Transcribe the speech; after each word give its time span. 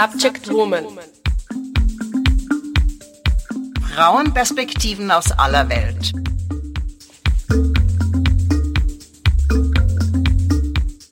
Subject 0.00 0.48
Woman. 0.52 0.84
Frauenperspektiven 3.82 5.10
aus 5.10 5.32
aller 5.32 5.68
Welt. 5.68 6.12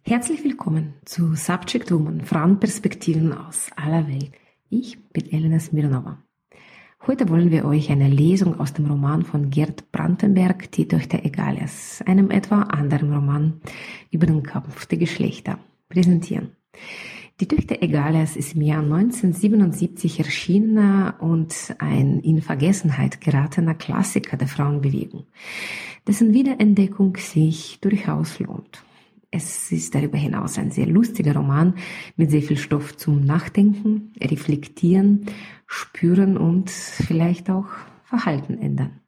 Herzlich 0.05 0.45
willkommen 0.45 0.95
zu 1.05 1.34
Subject 1.34 1.91
Woman, 1.91 2.20
Frauenperspektiven 2.20 3.33
aus 3.33 3.70
aller 3.75 4.07
Welt. 4.07 4.30
Ich 4.70 5.03
bin 5.09 5.32
Elena 5.32 5.59
Smirnova. 5.59 6.23
Heute 7.09 7.29
wollen 7.29 7.50
wir 7.50 7.64
euch 7.64 7.91
eine 7.91 8.09
Lesung 8.09 8.61
aus 8.61 8.73
dem 8.73 8.87
Roman 8.87 9.25
von 9.25 9.50
Gerd 9.50 9.91
Brandenberg, 9.91 10.71
Die 10.71 10.87
Töchter 10.87 11.25
Egalias, 11.25 12.05
einem 12.07 12.30
etwa 12.30 12.61
anderen 12.62 13.12
Roman 13.12 13.61
über 14.12 14.27
den 14.27 14.45
Kampf 14.45 14.87
der 14.87 14.98
Geschlechter, 14.98 15.59
präsentieren. 15.89 16.55
Die 17.39 17.49
Töchter 17.49 17.83
Egalias 17.83 18.35
ist 18.35 18.55
im 18.55 18.63
Jahr 18.63 18.83
1977 18.83 20.21
erschienener 20.21 21.17
und 21.21 21.77
ein 21.79 22.21
in 22.21 22.41
Vergessenheit 22.41 23.21
geratener 23.21 23.75
Klassiker 23.75 24.39
der 24.39 24.49
Frauenbewegung, 24.49 25.27
dessen 26.07 26.33
Wiederentdeckung 26.33 27.19
sich 27.19 27.79
durchaus 27.83 28.39
lohnt. 28.39 28.83
Es 29.31 29.71
ist 29.71 29.95
darüber 29.95 30.17
hinaus 30.17 30.57
ein 30.57 30.71
sehr 30.71 30.87
lustiger 30.87 31.35
Roman 31.35 31.75
mit 32.17 32.31
sehr 32.31 32.41
viel 32.41 32.57
Stoff 32.57 32.97
zum 32.97 33.27
Nachdenken, 33.27 34.15
Reflektieren, 34.19 35.27
Spüren 35.67 36.39
und 36.39 36.71
vielleicht 36.71 37.51
auch 37.51 37.69
Verhalten 38.05 38.57
ändern. 38.57 39.01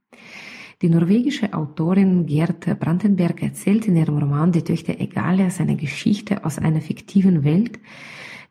Die 0.80 0.88
norwegische 0.88 1.54
Autorin 1.54 2.26
Gerd 2.26 2.78
Brandenberg 2.78 3.42
erzählt 3.42 3.88
in 3.88 3.96
ihrem 3.96 4.18
Roman 4.18 4.52
Die 4.52 4.62
Töchter 4.62 5.00
Egalia 5.00 5.50
seine 5.50 5.74
Geschichte 5.74 6.44
aus 6.44 6.58
einer 6.58 6.80
fiktiven 6.80 7.42
Welt, 7.42 7.80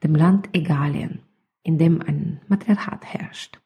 dem 0.03 0.13
Land 0.13 0.49
Egalien, 0.51 1.19
in 1.63 1.77
dem 1.77 2.01
ein 2.01 2.41
Matriarchat 2.49 3.05
herrscht. 3.05 3.61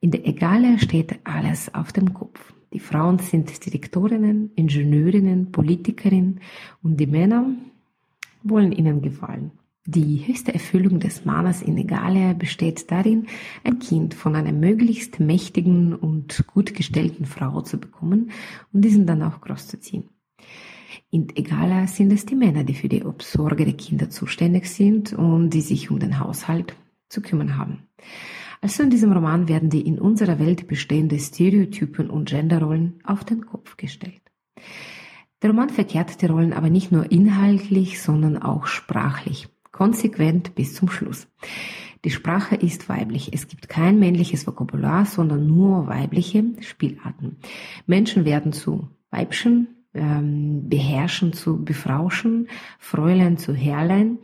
In 0.00 0.10
der 0.10 0.26
Egalia 0.26 0.78
steht 0.78 1.18
alles 1.24 1.74
auf 1.74 1.92
dem 1.92 2.14
Kopf. 2.14 2.54
Die 2.72 2.80
Frauen 2.80 3.18
sind 3.18 3.66
Direktorinnen, 3.66 4.52
Ingenieurinnen, 4.54 5.52
Politikerinnen 5.52 6.40
und 6.82 6.98
die 6.98 7.06
Männer 7.06 7.46
wollen 8.42 8.72
ihnen 8.72 9.02
gefallen. 9.02 9.50
Die 9.88 10.26
höchste 10.26 10.52
Erfüllung 10.52 10.98
des 10.98 11.24
Mannes 11.24 11.62
in 11.62 11.78
Egalia 11.78 12.32
besteht 12.32 12.90
darin, 12.90 13.28
ein 13.62 13.78
Kind 13.78 14.14
von 14.14 14.34
einer 14.34 14.50
möglichst 14.50 15.20
mächtigen 15.20 15.94
und 15.94 16.44
gut 16.48 16.74
gestellten 16.74 17.24
Frau 17.24 17.60
zu 17.60 17.78
bekommen 17.78 18.32
und 18.72 18.80
diesen 18.84 19.06
dann 19.06 19.22
auch 19.22 19.40
großzuziehen. 19.40 20.08
In 21.10 21.28
Egala 21.36 21.86
sind 21.86 22.12
es 22.12 22.26
die 22.26 22.34
Männer, 22.34 22.64
die 22.64 22.74
für 22.74 22.88
die 22.88 23.04
Obsorge 23.04 23.64
der 23.64 23.74
Kinder 23.74 24.10
zuständig 24.10 24.66
sind 24.66 25.12
und 25.12 25.50
die 25.50 25.60
sich 25.60 25.88
um 25.88 26.00
den 26.00 26.18
Haushalt 26.18 26.74
zu 27.08 27.22
kümmern 27.22 27.56
haben. 27.56 27.86
Also 28.60 28.82
in 28.82 28.90
diesem 28.90 29.12
Roman 29.12 29.46
werden 29.46 29.70
die 29.70 29.86
in 29.86 30.00
unserer 30.00 30.40
Welt 30.40 30.66
bestehenden 30.66 31.20
Stereotypen 31.20 32.10
und 32.10 32.28
Genderrollen 32.28 32.98
auf 33.04 33.22
den 33.22 33.46
Kopf 33.46 33.76
gestellt. 33.76 34.22
Der 35.42 35.50
Roman 35.50 35.70
verkehrt 35.70 36.20
die 36.22 36.26
Rollen 36.26 36.52
aber 36.52 36.70
nicht 36.70 36.90
nur 36.90 37.12
inhaltlich, 37.12 38.02
sondern 38.02 38.36
auch 38.36 38.66
sprachlich 38.66 39.48
konsequent 39.76 40.54
bis 40.54 40.74
zum 40.74 40.88
Schluss. 40.88 41.28
Die 42.04 42.10
Sprache 42.10 42.54
ist 42.54 42.88
weiblich. 42.88 43.30
Es 43.32 43.46
gibt 43.46 43.68
kein 43.68 43.98
männliches 43.98 44.46
Vokabular, 44.46 45.04
sondern 45.04 45.46
nur 45.46 45.86
weibliche 45.86 46.44
Spielarten. 46.60 47.36
Menschen 47.86 48.24
werden 48.24 48.52
zu 48.52 48.88
Weibchen, 49.10 49.68
ähm, 49.92 50.68
beherrschen 50.68 51.32
zu 51.32 51.62
befrauschen, 51.62 52.48
Fräulein 52.78 53.36
zu 53.36 53.54
Herrlein. 53.54 54.18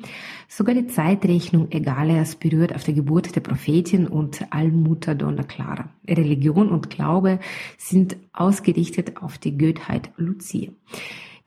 Sogar 0.49 0.75
die 0.75 0.87
Zeitrechnung 0.87 1.71
Egalias 1.71 2.37
berührt 2.37 2.75
auf 2.75 2.85
der 2.85 2.95
Geburt 2.95 3.35
der 3.37 3.41
Prophetin 3.41 4.07
und 4.07 4.47
Allmutter 4.51 5.15
Donna 5.15 5.43
Clara. 5.43 5.91
Religion 6.09 6.71
und 6.71 6.89
Glaube 6.89 7.41
sind 7.77 8.17
ausgerichtet 8.33 9.19
auf 9.19 9.37
die 9.39 9.59
Göttheit 9.59 10.11
Lucia. 10.17 10.71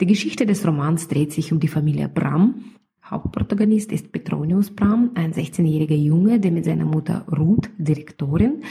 Die 0.01 0.05
Geschichte 0.05 0.45
des 0.45 0.67
Romans 0.67 1.07
dreht 1.07 1.31
sich 1.31 1.53
um 1.53 1.59
die 1.59 1.69
Familie 1.69 2.09
Bram, 2.09 2.75
Hauptprotagonist 3.09 3.91
ist 3.91 4.11
Petronius 4.11 4.71
Bram, 4.71 5.11
ein 5.13 5.31
16-jähriger 5.31 5.95
Junge, 5.95 6.39
der 6.39 6.51
mit 6.51 6.65
seiner 6.65 6.85
Mutter 6.85 7.23
Ruth, 7.37 7.69
Direktorin, 7.77 8.63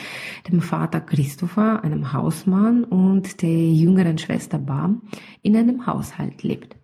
dem 0.51 0.61
Vater 0.61 1.01
Christopher, 1.01 1.85
einem 1.85 2.13
Hausmann 2.13 2.83
und 2.83 3.43
der 3.43 3.73
jüngeren 3.73 4.19
Schwester 4.19 4.59
Bam 4.59 5.03
in 5.43 5.57
einem 5.57 5.87
Haushalt 5.87 6.43
lebt. 6.43 6.77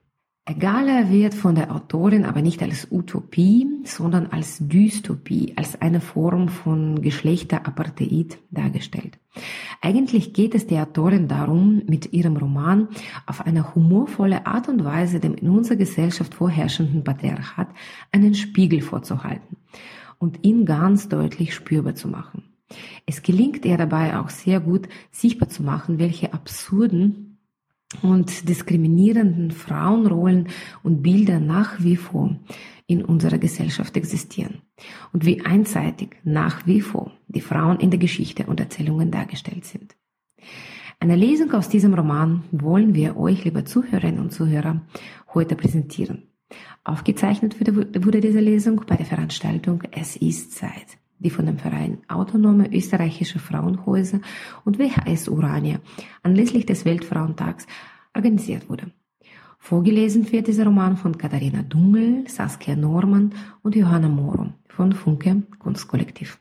Egala 0.50 1.10
wird 1.10 1.34
von 1.34 1.54
der 1.54 1.72
Autorin 1.72 2.24
aber 2.24 2.42
nicht 2.42 2.60
als 2.60 2.88
Utopie, 2.90 3.68
sondern 3.84 4.26
als 4.26 4.58
Dystopie, 4.58 5.52
als 5.54 5.80
eine 5.80 6.00
Form 6.00 6.48
von 6.48 7.02
Geschlechterapartheid 7.02 8.36
dargestellt. 8.50 9.20
Eigentlich 9.80 10.32
geht 10.32 10.56
es 10.56 10.66
der 10.66 10.82
Autorin 10.82 11.28
darum, 11.28 11.82
mit 11.86 12.12
ihrem 12.12 12.36
Roman 12.36 12.88
auf 13.26 13.46
eine 13.46 13.76
humorvolle 13.76 14.44
Art 14.44 14.68
und 14.68 14.84
Weise 14.84 15.20
dem 15.20 15.34
in 15.34 15.50
unserer 15.50 15.76
Gesellschaft 15.76 16.34
vorherrschenden 16.34 17.04
Patriarchat 17.04 17.68
einen 18.10 18.34
Spiegel 18.34 18.80
vorzuhalten 18.80 19.56
und 20.18 20.44
ihn 20.44 20.64
ganz 20.64 21.08
deutlich 21.08 21.54
spürbar 21.54 21.94
zu 21.94 22.08
machen. 22.08 22.42
Es 23.06 23.22
gelingt 23.22 23.64
ihr 23.64 23.78
dabei 23.78 24.18
auch 24.18 24.30
sehr 24.30 24.58
gut, 24.58 24.88
sichtbar 25.12 25.48
zu 25.48 25.62
machen, 25.62 26.00
welche 26.00 26.34
absurden 26.34 27.29
und 28.02 28.48
diskriminierenden 28.48 29.50
Frauenrollen 29.50 30.48
und 30.82 31.02
Bilder 31.02 31.40
nach 31.40 31.82
wie 31.82 31.96
vor 31.96 32.36
in 32.86 33.04
unserer 33.04 33.38
Gesellschaft 33.38 33.96
existieren 33.96 34.62
und 35.12 35.24
wie 35.24 35.44
einseitig 35.44 36.16
nach 36.24 36.66
wie 36.66 36.80
vor 36.80 37.12
die 37.28 37.40
Frauen 37.40 37.78
in 37.78 37.90
der 37.90 37.98
Geschichte 37.98 38.46
und 38.46 38.60
Erzählungen 38.60 39.10
dargestellt 39.10 39.64
sind. 39.64 39.96
Eine 40.98 41.16
Lesung 41.16 41.52
aus 41.52 41.68
diesem 41.68 41.94
Roman 41.94 42.44
wollen 42.50 42.94
wir 42.94 43.16
euch, 43.16 43.44
liebe 43.44 43.64
Zuhörerinnen 43.64 44.20
und 44.20 44.32
Zuhörer, 44.32 44.82
heute 45.32 45.56
präsentieren. 45.56 46.24
Aufgezeichnet 46.84 47.58
wurde 47.60 48.20
diese 48.20 48.40
Lesung 48.40 48.82
bei 48.86 48.96
der 48.96 49.06
Veranstaltung 49.06 49.82
Es 49.92 50.16
ist 50.16 50.52
Zeit 50.52 50.98
die 51.20 51.31
von 51.31 51.47
dem 51.47 51.58
Verein 51.58 51.98
Autonome 52.08 52.75
Österreichische 52.75 53.38
Frauenhäuser 53.38 54.20
und 54.64 54.78
WHS 54.78 55.28
Urania 55.28 55.78
anlässlich 56.22 56.66
des 56.66 56.84
Weltfrauentags 56.84 57.66
organisiert 58.14 58.69
wurde. 58.69 58.91
Vorgelesen 59.59 60.32
wird 60.32 60.48
dieser 60.48 60.64
Roman 60.64 60.97
von 60.97 61.19
Katharina 61.19 61.62
Dungel, 61.62 62.25
Saskia 62.26 62.75
Norman 62.75 63.34
und 63.62 63.76
Johanna 63.76 64.09
Moro 64.09 64.54
von 64.69 64.92
Funke 64.92 65.42
Kunstkollektiv. 65.59 66.41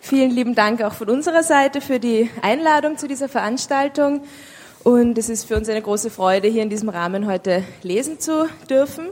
Vielen 0.00 0.30
lieben 0.30 0.54
Dank 0.54 0.82
auch 0.82 0.94
von 0.94 1.10
unserer 1.10 1.42
Seite 1.42 1.82
für 1.82 2.00
die 2.00 2.30
Einladung 2.40 2.96
zu 2.96 3.06
dieser 3.06 3.28
Veranstaltung. 3.28 4.22
Und 4.86 5.18
es 5.18 5.28
ist 5.28 5.48
für 5.48 5.56
uns 5.56 5.68
eine 5.68 5.82
große 5.82 6.10
Freude, 6.10 6.46
hier 6.46 6.62
in 6.62 6.70
diesem 6.70 6.88
Rahmen 6.88 7.26
heute 7.26 7.64
lesen 7.82 8.20
zu 8.20 8.46
dürfen. 8.70 9.08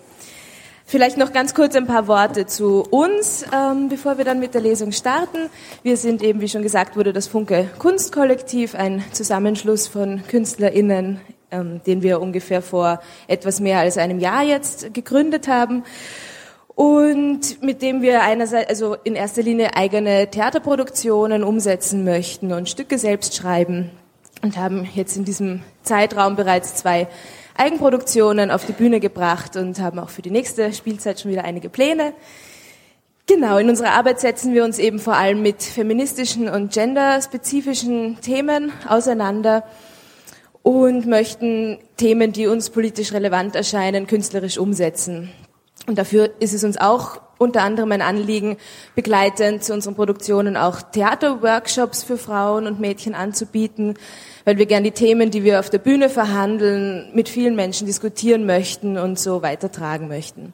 Vielleicht 0.86 1.16
noch 1.16 1.32
ganz 1.32 1.52
kurz 1.52 1.74
ein 1.74 1.88
paar 1.88 2.06
Worte 2.06 2.46
zu 2.46 2.84
uns, 2.88 3.44
ähm, 3.52 3.88
bevor 3.88 4.16
wir 4.16 4.24
dann 4.24 4.38
mit 4.38 4.54
der 4.54 4.60
Lesung 4.60 4.92
starten. 4.92 5.50
Wir 5.82 5.96
sind 5.96 6.22
eben, 6.22 6.40
wie 6.40 6.48
schon 6.48 6.62
gesagt 6.62 6.96
wurde, 6.96 7.12
das 7.12 7.26
Funke 7.26 7.68
Kunstkollektiv, 7.80 8.76
ein 8.76 9.02
Zusammenschluss 9.10 9.88
von 9.88 10.22
KünstlerInnen, 10.28 11.20
ähm, 11.50 11.80
den 11.84 12.04
wir 12.04 12.20
ungefähr 12.20 12.62
vor 12.62 13.00
etwas 13.26 13.58
mehr 13.58 13.80
als 13.80 13.98
einem 13.98 14.20
Jahr 14.20 14.44
jetzt 14.44 14.94
gegründet 14.94 15.48
haben 15.48 15.82
und 16.76 17.60
mit 17.64 17.82
dem 17.82 18.00
wir 18.00 18.22
einerseits, 18.22 18.68
also 18.68 18.96
in 19.02 19.16
erster 19.16 19.42
Linie 19.42 19.74
eigene 19.74 20.30
Theaterproduktionen 20.30 21.42
umsetzen 21.42 22.04
möchten 22.04 22.53
und 22.53 22.68
Stücke 22.68 22.97
selbst 22.97 23.34
schreiben 23.34 23.91
und 24.42 24.57
haben 24.57 24.89
jetzt 24.95 25.16
in 25.16 25.25
diesem 25.25 25.63
Zeitraum 25.83 26.36
bereits 26.36 26.75
zwei 26.75 27.09
Eigenproduktionen 27.57 28.51
auf 28.51 28.66
die 28.66 28.72
Bühne 28.72 29.01
gebracht 29.01 29.57
und 29.57 29.78
haben 29.78 29.98
auch 29.98 30.09
für 30.09 30.22
die 30.22 30.31
nächste 30.31 30.72
Spielzeit 30.72 31.21
schon 31.21 31.31
wieder 31.31 31.45
einige 31.45 31.69
Pläne. 31.69 32.15
Genau, 33.27 33.57
in 33.57 33.71
unserer 33.71 33.92
Arbeit 33.92 34.21
setzen 34.21 34.53
wir 34.53 34.65
uns 34.65 34.78
eben 34.78 34.98
vor 34.98 35.15
allem 35.15 35.41
mit 35.41 35.63
feministischen 35.63 36.48
und 36.48 36.72
genderspezifischen 36.75 38.21
Themen 38.21 38.71
auseinander 38.86 39.65
und 40.63 41.07
möchten 41.07 41.78
Themen, 41.97 42.33
die 42.33 42.48
uns 42.48 42.71
politisch 42.71 43.13
relevant 43.13 43.57
erscheinen, 43.57 44.07
künstlerisch 44.07 44.59
umsetzen. 44.59 45.30
Und 45.87 45.97
dafür 45.97 46.30
ist 46.41 46.53
es 46.53 46.65
uns 46.65 46.77
auch 46.77 47.21
unter 47.44 47.62
anderem 47.62 47.92
ein 47.92 48.02
Anliegen, 48.02 48.56
begleitend 48.94 49.62
zu 49.62 49.72
unseren 49.72 49.94
Produktionen 49.94 50.56
auch 50.56 50.82
Theaterworkshops 50.82 52.02
für 52.02 52.18
Frauen 52.18 52.66
und 52.66 52.80
Mädchen 52.80 53.14
anzubieten, 53.14 53.94
weil 54.44 54.58
wir 54.58 54.66
gern 54.66 54.84
die 54.84 54.91
Themen, 54.91 55.30
die 55.30 55.44
wir 55.44 55.60
auf 55.60 55.70
der 55.70 55.78
Bühne 55.78 56.08
verhandeln, 56.08 57.10
mit 57.14 57.28
vielen 57.28 57.54
Menschen 57.54 57.86
diskutieren 57.86 58.46
möchten 58.46 58.98
und 58.98 59.18
so 59.18 59.42
weitertragen 59.42 60.08
möchten. 60.08 60.52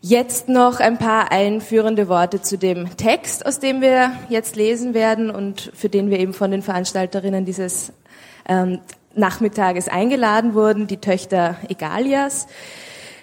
Jetzt 0.00 0.48
noch 0.48 0.78
ein 0.78 0.98
paar 0.98 1.32
einführende 1.32 2.08
Worte 2.08 2.40
zu 2.40 2.58
dem 2.58 2.96
Text, 2.96 3.44
aus 3.44 3.58
dem 3.58 3.80
wir 3.80 4.12
jetzt 4.28 4.54
lesen 4.54 4.94
werden 4.94 5.30
und 5.30 5.72
für 5.74 5.88
den 5.88 6.10
wir 6.10 6.20
eben 6.20 6.32
von 6.32 6.52
den 6.52 6.62
Veranstalterinnen 6.62 7.44
dieses 7.44 7.92
ähm, 8.48 8.78
Nachmittages 9.16 9.88
eingeladen 9.88 10.54
wurden, 10.54 10.86
die 10.86 10.98
Töchter 10.98 11.56
Egalias. 11.68 12.46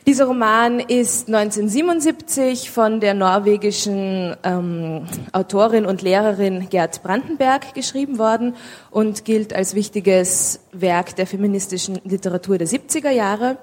Dieser 0.05 0.25
Roman 0.25 0.81
ist 0.81 1.29
1977 1.29 2.71
von 2.71 2.99
der 2.99 3.13
norwegischen 3.13 4.35
ähm, 4.43 5.05
Autorin 5.31 5.85
und 5.85 6.01
Lehrerin 6.01 6.67
Gerd 6.69 7.01
Brandenberg 7.03 7.73
geschrieben 7.73 8.19
worden 8.19 8.57
und 8.91 9.23
gilt 9.23 9.53
als 9.55 9.75
wichtiges 9.75 10.59
Werk 10.73 11.15
der 11.15 11.25
feministischen 11.25 12.01
Literatur 12.03 12.57
der 12.57 12.67
70er 12.67 13.11
Jahre. 13.11 13.57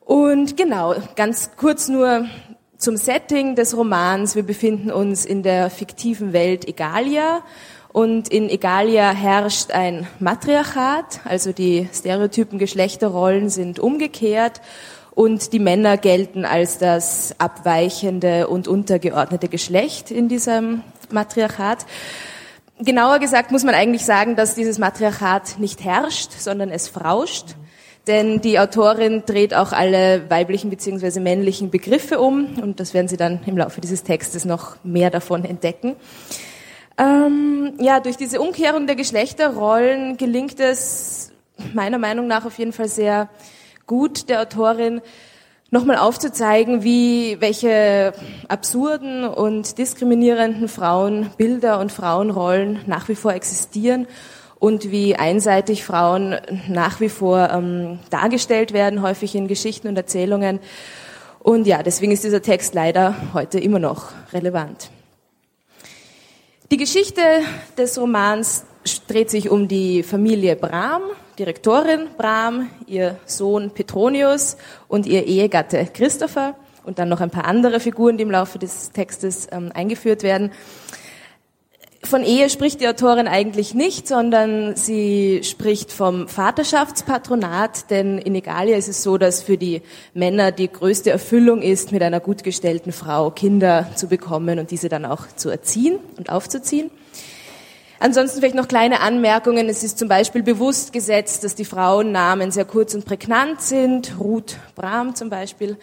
Und 0.00 0.58
genau, 0.58 0.94
ganz 1.16 1.52
kurz 1.56 1.88
nur 1.88 2.26
zum 2.76 2.98
Setting 2.98 3.54
des 3.54 3.74
Romans. 3.74 4.36
Wir 4.36 4.42
befinden 4.42 4.90
uns 4.90 5.24
in 5.24 5.42
der 5.42 5.70
fiktiven 5.70 6.34
Welt 6.34 6.68
Egalia 6.68 7.40
und 7.92 8.28
in 8.28 8.50
Egalia 8.50 9.10
herrscht 9.12 9.70
ein 9.70 10.06
Matriarchat, 10.18 11.20
also 11.24 11.52
die 11.52 11.88
stereotypen 11.94 12.58
Geschlechterrollen 12.58 13.48
sind 13.48 13.80
umgekehrt 13.80 14.60
und 15.12 15.52
die 15.52 15.58
Männer 15.58 15.96
gelten 15.96 16.44
als 16.44 16.78
das 16.78 17.34
abweichende 17.38 18.48
und 18.48 18.68
untergeordnete 18.68 19.48
Geschlecht 19.48 20.10
in 20.10 20.28
diesem 20.28 20.82
Matriarchat. 21.10 21.86
Genauer 22.78 23.18
gesagt 23.18 23.50
muss 23.50 23.64
man 23.64 23.74
eigentlich 23.74 24.04
sagen, 24.04 24.36
dass 24.36 24.54
dieses 24.54 24.78
Matriarchat 24.78 25.58
nicht 25.58 25.84
herrscht, 25.84 26.32
sondern 26.32 26.70
es 26.70 26.88
frauscht. 26.88 27.56
Denn 28.06 28.40
die 28.40 28.58
Autorin 28.58 29.24
dreht 29.26 29.52
auch 29.54 29.72
alle 29.72 30.30
weiblichen 30.30 30.70
bzw. 30.70 31.20
männlichen 31.20 31.70
Begriffe 31.70 32.18
um 32.18 32.58
und 32.62 32.80
das 32.80 32.94
werden 32.94 33.08
Sie 33.08 33.18
dann 33.18 33.40
im 33.44 33.58
Laufe 33.58 33.80
dieses 33.80 34.02
Textes 34.02 34.46
noch 34.46 34.76
mehr 34.82 35.10
davon 35.10 35.44
entdecken. 35.44 35.96
Ähm, 36.96 37.74
ja, 37.78 38.00
durch 38.00 38.16
diese 38.16 38.40
Umkehrung 38.40 38.86
der 38.86 38.96
Geschlechterrollen 38.96 40.16
gelingt 40.16 40.60
es 40.60 41.32
meiner 41.74 41.98
Meinung 41.98 42.26
nach 42.26 42.46
auf 42.46 42.58
jeden 42.58 42.72
Fall 42.72 42.88
sehr 42.88 43.28
gut 43.90 44.28
der 44.28 44.40
Autorin, 44.40 45.00
nochmal 45.72 45.96
aufzuzeigen, 45.96 46.84
wie 46.84 47.40
welche 47.40 48.12
absurden 48.46 49.24
und 49.24 49.78
diskriminierenden 49.78 50.68
Frauenbilder 50.68 51.80
und 51.80 51.90
Frauenrollen 51.90 52.78
nach 52.86 53.08
wie 53.08 53.16
vor 53.16 53.34
existieren 53.34 54.06
und 54.60 54.92
wie 54.92 55.16
einseitig 55.16 55.84
Frauen 55.84 56.36
nach 56.68 57.00
wie 57.00 57.08
vor 57.08 57.50
ähm, 57.50 57.98
dargestellt 58.10 58.72
werden, 58.72 59.02
häufig 59.02 59.34
in 59.34 59.48
Geschichten 59.48 59.88
und 59.88 59.96
Erzählungen. 59.96 60.60
Und 61.40 61.66
ja, 61.66 61.82
deswegen 61.82 62.12
ist 62.12 62.22
dieser 62.22 62.42
Text 62.42 62.74
leider 62.74 63.16
heute 63.34 63.58
immer 63.58 63.80
noch 63.80 64.12
relevant. 64.32 64.90
Die 66.70 66.76
Geschichte 66.76 67.22
des 67.76 67.98
Romans 67.98 68.66
dreht 69.08 69.30
sich 69.30 69.50
um 69.50 69.66
die 69.66 70.04
Familie 70.04 70.54
Bram, 70.54 71.02
Direktorin 71.40 72.08
Bram, 72.18 72.68
ihr 72.86 73.16
Sohn 73.24 73.70
Petronius 73.70 74.58
und 74.88 75.06
ihr 75.06 75.26
Ehegatte 75.26 75.88
Christopher 75.90 76.54
und 76.84 76.98
dann 76.98 77.08
noch 77.08 77.22
ein 77.22 77.30
paar 77.30 77.46
andere 77.46 77.80
Figuren, 77.80 78.18
die 78.18 78.24
im 78.24 78.30
Laufe 78.30 78.58
des 78.58 78.90
Textes 78.90 79.48
ähm, 79.50 79.72
eingeführt 79.72 80.22
werden. 80.22 80.50
Von 82.04 82.24
Ehe 82.24 82.50
spricht 82.50 82.82
die 82.82 82.88
Autorin 82.88 83.26
eigentlich 83.26 83.72
nicht, 83.72 84.06
sondern 84.06 84.76
sie 84.76 85.40
spricht 85.42 85.92
vom 85.92 86.28
Vaterschaftspatronat, 86.28 87.88
denn 87.88 88.18
in 88.18 88.34
Egalia 88.34 88.76
ist 88.76 88.88
es 88.88 89.02
so, 89.02 89.16
dass 89.16 89.42
für 89.42 89.56
die 89.56 89.80
Männer 90.12 90.52
die 90.52 90.70
größte 90.70 91.08
Erfüllung 91.08 91.62
ist, 91.62 91.90
mit 91.90 92.02
einer 92.02 92.20
gut 92.20 92.44
gestellten 92.44 92.92
Frau 92.92 93.30
Kinder 93.30 93.88
zu 93.94 94.08
bekommen 94.08 94.58
und 94.58 94.72
diese 94.72 94.90
dann 94.90 95.06
auch 95.06 95.26
zu 95.36 95.48
erziehen 95.48 96.00
und 96.18 96.28
aufzuziehen. 96.28 96.90
Ansonsten 98.02 98.40
vielleicht 98.40 98.54
noch 98.54 98.66
kleine 98.66 99.00
Anmerkungen. 99.00 99.68
Es 99.68 99.84
ist 99.84 99.98
zum 99.98 100.08
Beispiel 100.08 100.42
bewusst 100.42 100.94
gesetzt, 100.94 101.44
dass 101.44 101.54
die 101.54 101.66
Frauennamen 101.66 102.50
sehr 102.50 102.64
kurz 102.64 102.94
und 102.94 103.04
prägnant 103.04 103.60
sind. 103.60 104.18
Ruth 104.18 104.56
Brahm 104.74 105.14
zum 105.14 105.28
Beispiel. 105.28 105.76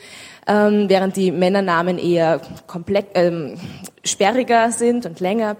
Ähm, 0.48 0.90
während 0.90 1.16
die 1.16 1.32
Männernamen 1.32 2.00
eher 2.00 2.42
komplex, 2.66 3.10
ähm, 3.14 3.60
sperriger 4.04 4.72
sind 4.72 5.06
und 5.06 5.20
länger. 5.20 5.58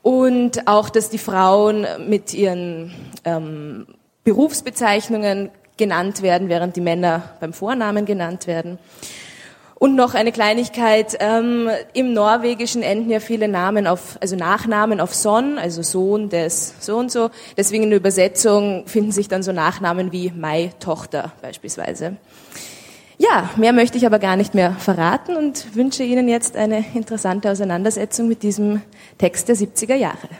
Und 0.00 0.66
auch, 0.66 0.88
dass 0.88 1.10
die 1.10 1.18
Frauen 1.18 1.86
mit 2.08 2.32
ihren 2.32 2.94
ähm, 3.26 3.86
Berufsbezeichnungen 4.24 5.50
genannt 5.76 6.22
werden, 6.22 6.48
während 6.48 6.76
die 6.76 6.80
Männer 6.80 7.34
beim 7.40 7.52
Vornamen 7.52 8.06
genannt 8.06 8.46
werden. 8.46 8.78
Und 9.84 9.96
noch 9.96 10.14
eine 10.14 10.32
Kleinigkeit, 10.32 11.14
ähm, 11.20 11.68
im 11.92 12.14
Norwegischen 12.14 12.80
enden 12.80 13.10
ja 13.10 13.20
viele 13.20 13.48
Namen 13.48 13.86
auf, 13.86 14.16
also 14.18 14.34
Nachnamen 14.34 14.98
auf 14.98 15.14
Son, 15.14 15.58
also 15.58 15.82
Sohn 15.82 16.30
des 16.30 16.76
so 16.80 16.96
und 16.96 17.12
so. 17.12 17.28
Deswegen 17.58 17.82
in 17.82 17.90
der 17.90 17.98
Übersetzung 17.98 18.86
finden 18.86 19.12
sich 19.12 19.28
dann 19.28 19.42
so 19.42 19.52
Nachnamen 19.52 20.10
wie 20.10 20.32
Mai 20.34 20.72
Tochter 20.80 21.32
beispielsweise. 21.42 22.16
Ja, 23.18 23.50
mehr 23.56 23.74
möchte 23.74 23.98
ich 23.98 24.06
aber 24.06 24.18
gar 24.18 24.36
nicht 24.36 24.54
mehr 24.54 24.72
verraten 24.72 25.36
und 25.36 25.76
wünsche 25.76 26.02
Ihnen 26.02 26.28
jetzt 26.28 26.56
eine 26.56 26.82
interessante 26.94 27.50
Auseinandersetzung 27.50 28.26
mit 28.26 28.42
diesem 28.42 28.80
Text 29.18 29.50
der 29.50 29.56
70er 29.56 29.96
Jahre. 29.96 30.30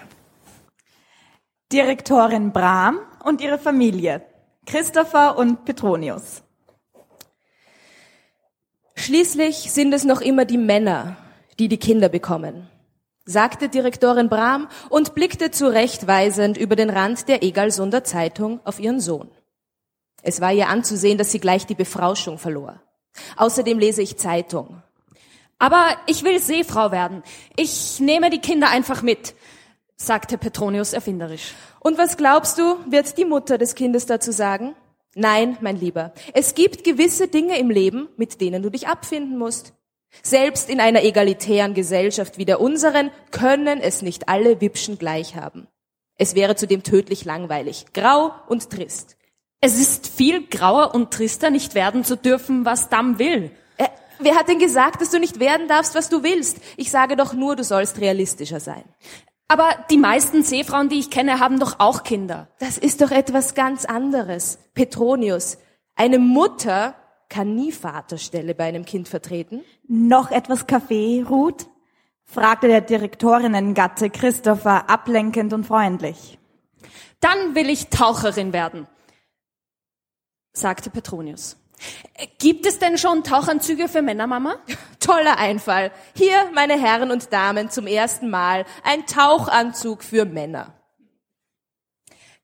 Direktorin 1.71 2.51
Brahm 2.51 2.99
und 3.23 3.43
ihre 3.43 3.59
Familie, 3.59 4.23
Christopher 4.65 5.37
und 5.37 5.67
Petronius. 5.67 6.45
Schließlich 8.95 9.73
sind 9.73 9.93
es 9.93 10.05
noch 10.05 10.21
immer 10.21 10.45
die 10.45 10.59
Männer, 10.59 11.17
die 11.59 11.69
die 11.69 11.79
Kinder 11.79 12.09
bekommen, 12.09 12.69
sagte 13.25 13.69
Direktorin 13.69 14.29
Brahm 14.29 14.69
und 14.89 15.15
blickte 15.15 15.51
zurechtweisend 15.51 16.57
über 16.57 16.77
den 16.77 16.91
Rand 16.91 17.29
der 17.29 17.43
Egalsunder 17.43 18.05
Zeitung 18.05 18.61
auf 18.65 18.79
ihren 18.79 19.01
Sohn. 19.01 19.31
Es 20.23 20.41
war 20.41 20.53
ihr 20.53 20.69
anzusehen, 20.69 21.19
dass 21.19 21.33
sie 21.33 21.41
gleich 21.41 21.67
die 21.67 21.75
Befrauschung 21.75 22.39
verlor. 22.39 22.81
Außerdem 23.37 23.79
lese 23.79 24.03
ich 24.03 24.17
Zeitung. 24.17 24.83
Aber 25.59 25.87
ich 26.07 26.25
will 26.25 26.41
Seefrau 26.41 26.91
werden. 26.91 27.23
Ich 27.57 28.01
nehme 28.01 28.31
die 28.31 28.41
Kinder 28.41 28.71
einfach 28.71 29.03
mit, 29.03 29.35
sagte 29.97 30.39
Petronius 30.39 30.93
erfinderisch. 30.93 31.55
Und 31.81 31.99
was 31.99 32.17
glaubst 32.17 32.59
du, 32.59 32.77
wird 32.89 33.17
die 33.19 33.25
Mutter 33.25 33.59
des 33.59 33.75
Kindes 33.75 34.07
dazu 34.07 34.33
sagen? 34.33 34.75
Nein, 35.15 35.57
mein 35.61 35.79
Lieber, 35.79 36.13
es 36.33 36.55
gibt 36.55 36.85
gewisse 36.85 37.29
Dinge 37.29 37.59
im 37.59 37.71
Leben, 37.71 38.09
mit 38.17 38.41
denen 38.41 38.63
du 38.63 38.71
dich 38.71 38.89
abfinden 38.89 39.39
musst. 39.39 39.75
Selbst 40.23 40.71
in 40.71 40.81
einer 40.81 41.03
egalitären 41.03 41.75
Gesellschaft 41.75 42.39
wie 42.39 42.45
der 42.45 42.61
unseren 42.61 43.11
können 43.31 43.81
es 43.81 44.03
nicht 44.03 44.29
alle 44.29 44.61
Wipschen 44.61 44.99
gleich 44.99 45.35
haben. 45.35 45.67
Es 46.17 46.35
wäre 46.35 46.55
zudem 46.57 46.83
tödlich 46.83 47.25
langweilig, 47.25 47.87
grau 47.93 48.33
und 48.49 48.71
trist. 48.71 49.17
Es 49.61 49.79
ist 49.79 50.07
viel 50.07 50.47
grauer 50.47 50.95
und 50.95 51.11
trister, 51.11 51.51
nicht 51.51 51.75
werden 51.75 52.05
zu 52.05 52.17
dürfen, 52.17 52.65
was 52.65 52.91
Damm 52.91 53.19
will. 53.19 53.51
Äh, 53.79 53.89
wer 54.21 54.37
hat 54.37 54.49
denn 54.49 54.59
gesagt, 54.59 55.01
dass 55.01 55.11
du 55.11 55.19
nicht 55.19 55.41
werden 55.41 55.69
darfst, 55.69 55.95
was 55.95 56.09
du 56.09 56.23
willst? 56.23 56.59
Ich 56.77 56.91
sage 56.91 57.17
doch 57.17 57.33
nur, 57.33 57.57
du 57.57 57.65
sollst 57.65 58.01
realistischer 58.01 58.61
sein. 58.61 58.85
Aber 59.55 59.77
die 59.89 59.99
meisten 59.99 60.43
Seefrauen, 60.43 60.89
die 60.89 60.99
ich 60.99 61.13
kenne, 61.13 61.39
haben 61.39 61.61
doch 61.61 61.79
auch 61.79 62.03
Kinder. 62.03 62.49
Das 62.59 62.77
ist 62.77 63.01
doch 63.01 63.13
etwas 63.13 63.55
ganz 63.55 63.85
anderes. 63.85 64.59
Petronius, 64.75 65.59
eine 65.95 66.19
Mutter 66.19 66.97
kann 67.29 67.55
nie 67.55 67.71
Vaterstelle 67.71 68.57
bei 68.57 68.65
einem 68.65 68.85
Kind 68.85 69.07
vertreten. 69.07 69.61
Noch 69.87 70.33
etwas 70.33 70.67
Kaffee, 70.67 71.23
Ruth? 71.23 71.69
fragte 72.25 72.67
der 72.67 72.81
Direktorinnengatte 72.81 74.11
Christopher 74.11 74.91
ablenkend 74.91 75.53
und 75.53 75.65
freundlich. 75.67 76.37
Dann 77.21 77.55
will 77.55 77.71
ich 77.71 77.91
Taucherin 77.91 78.53
werden, 78.53 78.89
sagte 80.53 80.91
Petronius. 80.91 81.64
Gibt 82.39 82.65
es 82.67 82.79
denn 82.79 82.97
schon 82.97 83.25
Tauchanzüge 83.25 83.89
für 83.89 84.03
Männer, 84.03 84.27
Mama? 84.27 84.57
Toller 85.01 85.39
Einfall. 85.39 85.91
Hier, 86.15 86.51
meine 86.55 86.81
Herren 86.81 87.11
und 87.11 87.33
Damen, 87.33 87.71
zum 87.71 87.87
ersten 87.87 88.31
Mal 88.31 88.65
ein 88.85 89.07
Tauchanzug 89.07 90.03
für 90.03 90.25
Männer. 90.25 90.73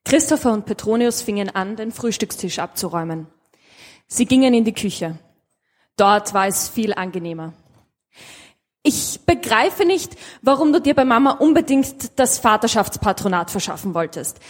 Christopher 0.05 0.53
und 0.53 0.67
Petronius 0.67 1.23
fingen 1.23 1.51
an, 1.51 1.77
den 1.77 1.93
Frühstückstisch 1.93 2.59
abzuräumen. 2.59 3.29
Sie 4.09 4.27
gingen 4.27 4.55
in 4.55 4.65
die 4.65 4.75
Küche. 4.75 5.19
Dort 5.97 6.35
war 6.35 6.47
es 6.47 6.69
viel 6.69 6.93
angenehmer. 6.95 7.53
Ich 8.83 9.21
begreife 9.27 9.85
nicht, 9.85 10.17
warum 10.43 10.73
du 10.73 10.81
dir 10.81 10.95
bei 10.95 11.05
Mama 11.05 11.33
unbedingt 11.33 12.19
das 12.19 12.39
Vaterschaftspatronat 12.39 13.51
verschaffen 13.51 13.95
wolltest. 13.95 14.41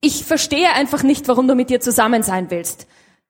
Ich 0.00 0.24
verstehe 0.24 0.72
einfach 0.72 1.02
nicht, 1.02 1.26
warum 1.26 1.48
du 1.48 1.54
mit 1.54 1.70
ihr 1.70 1.80
zusammen 1.80 2.22
sein 2.22 2.50
willst 2.50 2.86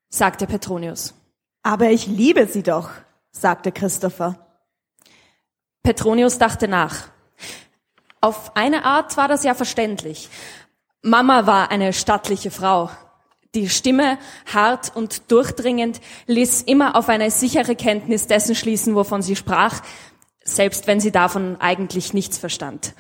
sagte 0.09 0.47
Petronius. 0.47 1.15
Aber 1.63 1.91
ich 1.91 2.07
liebe 2.07 2.47
sie 2.47 2.63
doch, 2.63 2.91
sagte 3.33 3.73
Christopher. 3.73 4.47
Petronius 5.83 6.39
dachte 6.39 6.69
nach. 6.69 7.09
Auf 8.21 8.57
eine 8.57 8.85
Art 8.85 9.17
war 9.17 9.29
das 9.29 9.45
ja 9.45 9.55
verständlich. 9.55 10.29
Mama 11.03 11.47
war 11.47 11.71
eine 11.71 11.93
stattliche 11.93 12.51
Frau. 12.51 12.91
Die 13.55 13.69
Stimme, 13.69 14.19
hart 14.53 14.95
und 14.95 15.31
durchdringend, 15.31 16.01
ließ 16.27 16.63
immer 16.63 16.97
auf 16.97 17.09
eine 17.09 17.31
sichere 17.31 17.77
Kenntnis 17.77 18.27
dessen 18.27 18.55
schließen, 18.55 18.95
wovon 18.95 19.23
sie 19.23 19.37
sprach, 19.37 19.81
selbst 20.43 20.87
wenn 20.87 21.01
sie 21.01 21.13
davon 21.13 21.57
eigentlich 21.61 22.13
nichts 22.13 22.39
verstand. 22.39 22.95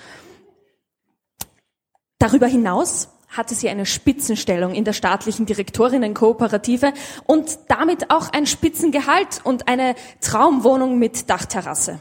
Darüber 2.18 2.46
hinaus 2.46 3.08
hatte 3.28 3.54
sie 3.54 3.68
eine 3.68 3.86
Spitzenstellung 3.86 4.74
in 4.74 4.84
der 4.84 4.92
staatlichen 4.92 5.46
Direktorinnenkooperative 5.46 6.92
und 7.26 7.58
damit 7.68 8.10
auch 8.10 8.32
ein 8.32 8.46
Spitzengehalt 8.46 9.40
und 9.44 9.68
eine 9.68 9.94
Traumwohnung 10.20 10.98
mit 10.98 11.28
Dachterrasse. 11.30 11.98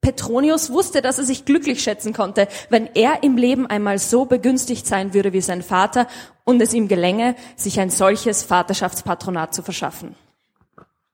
Petronius 0.00 0.70
wusste, 0.70 1.02
dass 1.02 1.18
er 1.18 1.24
sich 1.24 1.44
glücklich 1.44 1.82
schätzen 1.82 2.12
konnte, 2.12 2.46
wenn 2.70 2.88
er 2.94 3.24
im 3.24 3.36
Leben 3.36 3.66
einmal 3.66 3.98
so 3.98 4.24
begünstigt 4.24 4.86
sein 4.86 5.14
würde 5.14 5.32
wie 5.32 5.40
sein 5.40 5.62
Vater 5.62 6.06
und 6.44 6.62
es 6.62 6.74
ihm 6.74 6.86
gelänge, 6.86 7.34
sich 7.56 7.80
ein 7.80 7.90
solches 7.90 8.44
Vaterschaftspatronat 8.44 9.52
zu 9.52 9.62
verschaffen. 9.62 10.14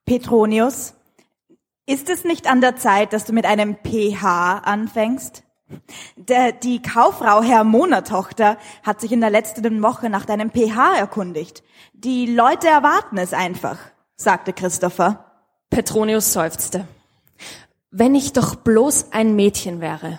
Petronius, 0.05 0.93
ist 1.87 2.11
es 2.11 2.25
nicht 2.25 2.47
an 2.47 2.61
der 2.61 2.77
Zeit, 2.77 3.13
dass 3.15 3.25
du 3.25 3.33
mit 3.33 3.47
einem 3.47 3.77
PH 3.83 4.59
anfängst? 4.59 5.43
Der, 6.17 6.53
die 6.53 6.83
Kauffrau 6.83 7.43
Herr 7.43 7.65
Tochter 8.05 8.59
hat 8.83 9.01
sich 9.01 9.13
in 9.13 9.21
der 9.21 9.31
letzten 9.31 9.83
Woche 9.83 10.11
nach 10.11 10.27
deinem 10.27 10.51
PH 10.51 10.97
erkundigt. 10.99 11.63
Die 11.93 12.27
Leute 12.27 12.69
erwarten 12.69 13.19
es 13.19 13.33
einfach, 13.33 13.79
sagte 14.17 14.53
Christopher. 14.53 15.25
Petronius 15.71 16.33
seufzte. 16.33 16.87
Wenn 17.91 18.15
ich 18.15 18.33
doch 18.33 18.55
bloß 18.55 19.13
ein 19.13 19.37
Mädchen 19.37 19.81
wäre, 19.81 20.19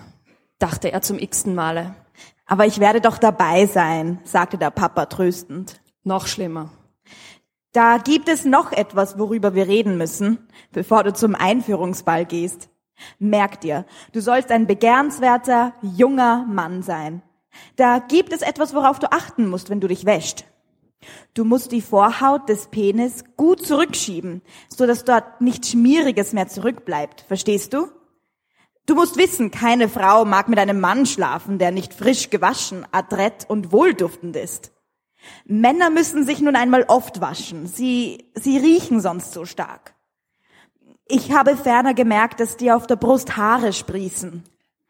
dachte 0.59 0.91
er 0.91 1.01
zum 1.01 1.19
x-ten 1.19 1.55
Male. 1.55 1.95
Aber 2.45 2.65
ich 2.65 2.79
werde 2.79 3.01
doch 3.01 3.17
dabei 3.17 3.65
sein, 3.65 4.19
sagte 4.23 4.57
der 4.57 4.71
Papa 4.71 5.05
tröstend. 5.05 5.81
Noch 6.03 6.27
schlimmer. 6.27 6.71
Da 7.71 7.97
gibt 7.97 8.29
es 8.29 8.45
noch 8.45 8.71
etwas, 8.71 9.17
worüber 9.17 9.55
wir 9.55 9.67
reden 9.67 9.97
müssen, 9.97 10.47
bevor 10.71 11.03
du 11.03 11.13
zum 11.13 11.33
Einführungsball 11.33 12.25
gehst. 12.25 12.69
Merk 13.19 13.61
dir, 13.61 13.85
du 14.11 14.21
sollst 14.21 14.51
ein 14.51 14.67
begehrenswerter, 14.67 15.73
junger 15.81 16.45
Mann 16.47 16.83
sein. 16.83 17.21
Da 17.75 17.99
gibt 17.99 18.33
es 18.33 18.41
etwas, 18.41 18.73
worauf 18.73 18.99
du 18.99 19.11
achten 19.11 19.47
musst, 19.47 19.69
wenn 19.69 19.79
du 19.79 19.87
dich 19.87 20.05
wäscht. 20.05 20.45
Du 21.33 21.43
musst 21.43 21.71
die 21.71 21.81
Vorhaut 21.81 22.47
des 22.47 22.67
Penis 22.67 23.23
gut 23.35 23.65
zurückschieben, 23.65 24.41
so 24.69 24.85
dass 24.85 25.03
dort 25.03 25.41
nichts 25.41 25.71
Schmieriges 25.71 26.33
mehr 26.33 26.47
zurückbleibt. 26.47 27.21
Verstehst 27.21 27.73
du? 27.73 27.87
Du 28.85 28.95
musst 28.95 29.17
wissen, 29.17 29.51
keine 29.51 29.87
Frau 29.87 30.25
mag 30.25 30.49
mit 30.49 30.59
einem 30.59 30.79
Mann 30.79 31.05
schlafen, 31.05 31.57
der 31.57 31.71
nicht 31.71 31.93
frisch 31.93 32.29
gewaschen, 32.29 32.85
adrett 32.91 33.45
und 33.47 33.71
wohlduftend 33.71 34.35
ist. 34.35 34.71
Männer 35.45 35.89
müssen 35.89 36.25
sich 36.25 36.41
nun 36.41 36.57
einmal 36.57 36.83
oft 36.89 37.21
waschen. 37.21 37.65
Sie, 37.65 38.29
sie 38.35 38.57
riechen 38.57 38.99
sonst 38.99 39.31
so 39.31 39.45
stark. 39.45 39.95
Ich 41.05 41.31
habe 41.31 41.57
ferner 41.57 41.93
gemerkt, 41.93 42.39
dass 42.39 42.57
dir 42.57 42.75
auf 42.75 42.87
der 42.87 42.95
Brust 42.95 43.35
Haare 43.35 43.73
sprießen. 43.73 44.43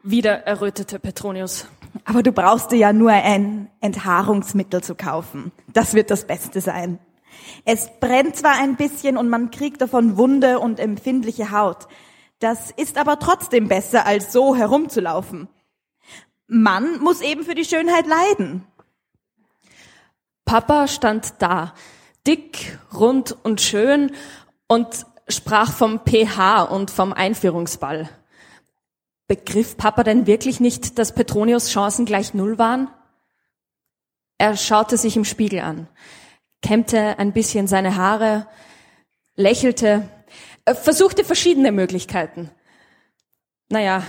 Wieder 0.04 0.46
errötete 0.46 1.00
Petronius. 1.00 1.68
Aber 2.06 2.24
du 2.24 2.32
brauchst 2.32 2.72
dir 2.72 2.78
ja 2.78 2.94
nur 2.94 3.12
ein 3.12 3.70
Enthaarungsmittel 3.80 4.84
zu 4.84 4.96
kaufen. 4.96 5.52
Das 5.72 5.94
wird 5.94 6.12
das 6.12 6.26
Beste 6.26 6.62
sein. 6.62 7.00
Es 7.66 7.90
brennt 8.00 8.36
zwar 8.36 8.60
ein 8.60 8.76
bisschen 8.76 9.18
und 9.18 9.30
man 9.30 9.50
kriegt 9.50 9.82
davon 9.82 10.18
Wunde 10.18 10.60
und 10.60 10.80
empfindliche 10.80 11.52
Haut. 11.52 11.88
Das 12.40 12.72
ist 12.72 12.98
aber 12.98 13.20
trotzdem 13.20 13.68
besser, 13.68 14.06
als 14.06 14.34
so 14.34 14.56
herumzulaufen. 14.56 15.48
Man 16.48 17.00
muss 17.00 17.22
eben 17.22 17.44
für 17.44 17.56
die 17.56 17.66
Schönheit 17.66 18.06
leiden. 18.06 18.68
Papa 20.46 20.88
stand 20.88 21.42
da, 21.42 21.74
dick, 22.28 22.78
rund 22.94 23.36
und 23.44 23.62
schön 23.62 24.12
und 24.68 25.06
sprach 25.34 25.72
vom 25.72 26.02
PH 26.06 26.64
und 26.64 26.92
vom 26.92 27.14
Einführungsball. 27.14 28.10
Begriff 29.28 29.78
Papa 29.78 30.04
denn 30.04 30.28
wirklich 30.28 30.60
nicht, 30.60 31.00
dass 31.00 31.14
Petronius 31.14 31.70
Chancen 31.70 32.06
gleich 32.06 32.34
null 32.34 32.58
waren? 32.58 32.90
Er 34.38 34.58
schaute 34.58 34.98
sich 34.98 35.16
im 35.16 35.26
Spiegel 35.26 35.60
an, 35.60 35.88
kämmte 36.62 37.18
ein 37.20 37.32
bisschen 37.32 37.68
seine 37.68 37.96
Haare, 37.96 38.48
lächelte, 39.36 40.10
versuchte 40.66 41.24
verschiedene 41.24 41.72
Möglichkeiten. 41.72 42.52
Naja, 43.70 44.04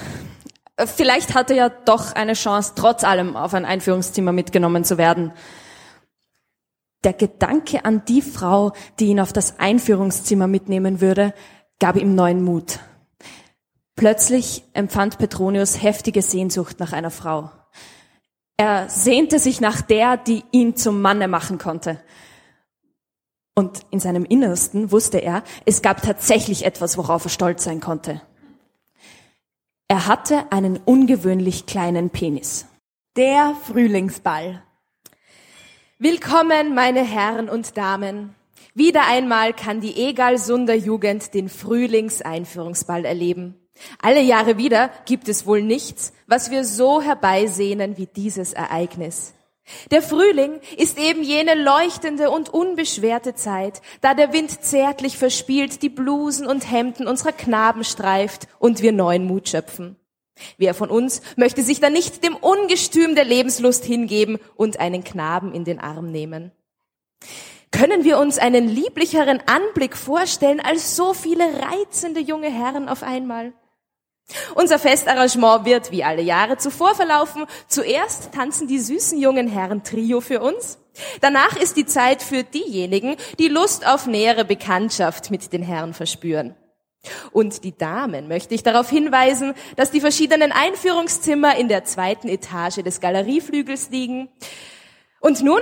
vielleicht 0.78 1.34
hatte 1.34 1.54
er 1.54 1.56
ja 1.56 1.68
doch 1.68 2.12
eine 2.12 2.34
Chance, 2.34 2.72
trotz 2.76 3.04
allem 3.04 3.36
auf 3.36 3.54
ein 3.54 3.64
Einführungszimmer 3.64 4.32
mitgenommen 4.32 4.84
zu 4.84 4.98
werden. 4.98 5.32
Der 7.04 7.12
Gedanke 7.12 7.84
an 7.84 8.02
die 8.06 8.22
Frau, 8.22 8.72
die 8.98 9.06
ihn 9.06 9.20
auf 9.20 9.32
das 9.32 9.58
Einführungszimmer 9.58 10.46
mitnehmen 10.46 11.00
würde, 11.00 11.34
gab 11.78 11.96
ihm 11.96 12.14
neuen 12.14 12.42
Mut. 12.42 12.80
Plötzlich 13.96 14.64
empfand 14.72 15.18
Petronius 15.18 15.82
heftige 15.82 16.22
Sehnsucht 16.22 16.80
nach 16.80 16.92
einer 16.92 17.10
Frau. 17.10 17.50
Er 18.56 18.88
sehnte 18.88 19.38
sich 19.38 19.60
nach 19.60 19.82
der, 19.82 20.16
die 20.16 20.44
ihn 20.50 20.76
zum 20.76 21.02
Manne 21.02 21.28
machen 21.28 21.58
konnte. 21.58 22.00
Und 23.54 23.80
in 23.90 24.00
seinem 24.00 24.24
Innersten 24.24 24.90
wusste 24.90 25.18
er, 25.18 25.44
es 25.64 25.82
gab 25.82 26.02
tatsächlich 26.02 26.64
etwas, 26.64 26.98
worauf 26.98 27.24
er 27.24 27.30
stolz 27.30 27.64
sein 27.64 27.80
konnte. 27.80 28.20
Er 29.86 30.06
hatte 30.06 30.50
einen 30.50 30.78
ungewöhnlich 30.78 31.66
kleinen 31.66 32.10
Penis. 32.10 32.66
Der 33.16 33.54
Frühlingsball. 33.64 34.62
Willkommen, 36.00 36.74
meine 36.74 37.04
Herren 37.04 37.48
und 37.48 37.76
Damen. 37.76 38.34
Wieder 38.74 39.06
einmal 39.06 39.52
kann 39.52 39.80
die 39.80 39.94
Egalsunder 40.08 40.74
Jugend 40.74 41.34
den 41.34 41.48
Frühlingseinführungsball 41.48 43.04
erleben. 43.04 43.54
Alle 44.02 44.20
Jahre 44.20 44.58
wieder 44.58 44.90
gibt 45.06 45.28
es 45.28 45.46
wohl 45.46 45.62
nichts, 45.62 46.12
was 46.26 46.50
wir 46.50 46.64
so 46.64 47.00
herbeisehnen 47.00 47.96
wie 47.96 48.06
dieses 48.06 48.54
Ereignis. 48.54 49.34
Der 49.92 50.02
Frühling 50.02 50.58
ist 50.76 50.98
eben 50.98 51.22
jene 51.22 51.54
leuchtende 51.54 52.28
und 52.28 52.48
unbeschwerte 52.48 53.36
Zeit, 53.36 53.80
da 54.00 54.14
der 54.14 54.32
Wind 54.32 54.64
zärtlich 54.64 55.16
verspielt 55.16 55.80
die 55.80 55.90
Blusen 55.90 56.48
und 56.48 56.68
Hemden 56.68 57.06
unserer 57.06 57.32
Knaben 57.32 57.84
streift 57.84 58.48
und 58.58 58.82
wir 58.82 58.90
neuen 58.90 59.26
Mut 59.26 59.48
schöpfen. 59.48 59.94
Wer 60.58 60.74
von 60.74 60.90
uns 60.90 61.22
möchte 61.36 61.62
sich 61.62 61.80
da 61.80 61.90
nicht 61.90 62.24
dem 62.24 62.36
Ungestüm 62.36 63.14
der 63.14 63.24
Lebenslust 63.24 63.84
hingeben 63.84 64.38
und 64.56 64.80
einen 64.80 65.04
Knaben 65.04 65.54
in 65.54 65.64
den 65.64 65.80
Arm 65.80 66.10
nehmen? 66.10 66.52
Können 67.70 68.04
wir 68.04 68.18
uns 68.18 68.38
einen 68.38 68.68
lieblicheren 68.68 69.40
Anblick 69.46 69.96
vorstellen 69.96 70.60
als 70.60 70.94
so 70.94 71.12
viele 71.12 71.44
reizende 71.60 72.20
junge 72.20 72.50
Herren 72.50 72.88
auf 72.88 73.02
einmal? 73.02 73.52
Unser 74.54 74.78
Festarrangement 74.78 75.64
wird 75.64 75.90
wie 75.90 76.04
alle 76.04 76.22
Jahre 76.22 76.56
zuvor 76.56 76.94
verlaufen. 76.94 77.44
Zuerst 77.68 78.32
tanzen 78.32 78.68
die 78.68 78.78
süßen 78.78 79.18
jungen 79.20 79.48
Herren 79.48 79.82
Trio 79.82 80.20
für 80.20 80.40
uns. 80.40 80.78
Danach 81.20 81.56
ist 81.56 81.76
die 81.76 81.86
Zeit 81.86 82.22
für 82.22 82.44
diejenigen, 82.44 83.16
die 83.38 83.48
Lust 83.48 83.86
auf 83.86 84.06
nähere 84.06 84.44
Bekanntschaft 84.44 85.30
mit 85.30 85.52
den 85.52 85.62
Herren 85.62 85.92
verspüren. 85.92 86.54
Und 87.32 87.64
die 87.64 87.76
Damen 87.76 88.28
möchte 88.28 88.54
ich 88.54 88.62
darauf 88.62 88.88
hinweisen, 88.88 89.54
dass 89.76 89.90
die 89.90 90.00
verschiedenen 90.00 90.52
Einführungszimmer 90.52 91.56
in 91.56 91.68
der 91.68 91.84
zweiten 91.84 92.28
Etage 92.28 92.82
des 92.82 93.00
Galerieflügels 93.00 93.90
liegen. 93.90 94.28
Und 95.20 95.42
nun, 95.42 95.60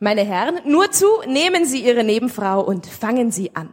meine 0.00 0.24
Herren, 0.24 0.60
nur 0.64 0.90
zu, 0.90 1.06
nehmen 1.26 1.64
Sie 1.64 1.84
Ihre 1.84 2.04
Nebenfrau 2.04 2.60
und 2.60 2.86
fangen 2.86 3.30
Sie 3.30 3.54
an. 3.54 3.72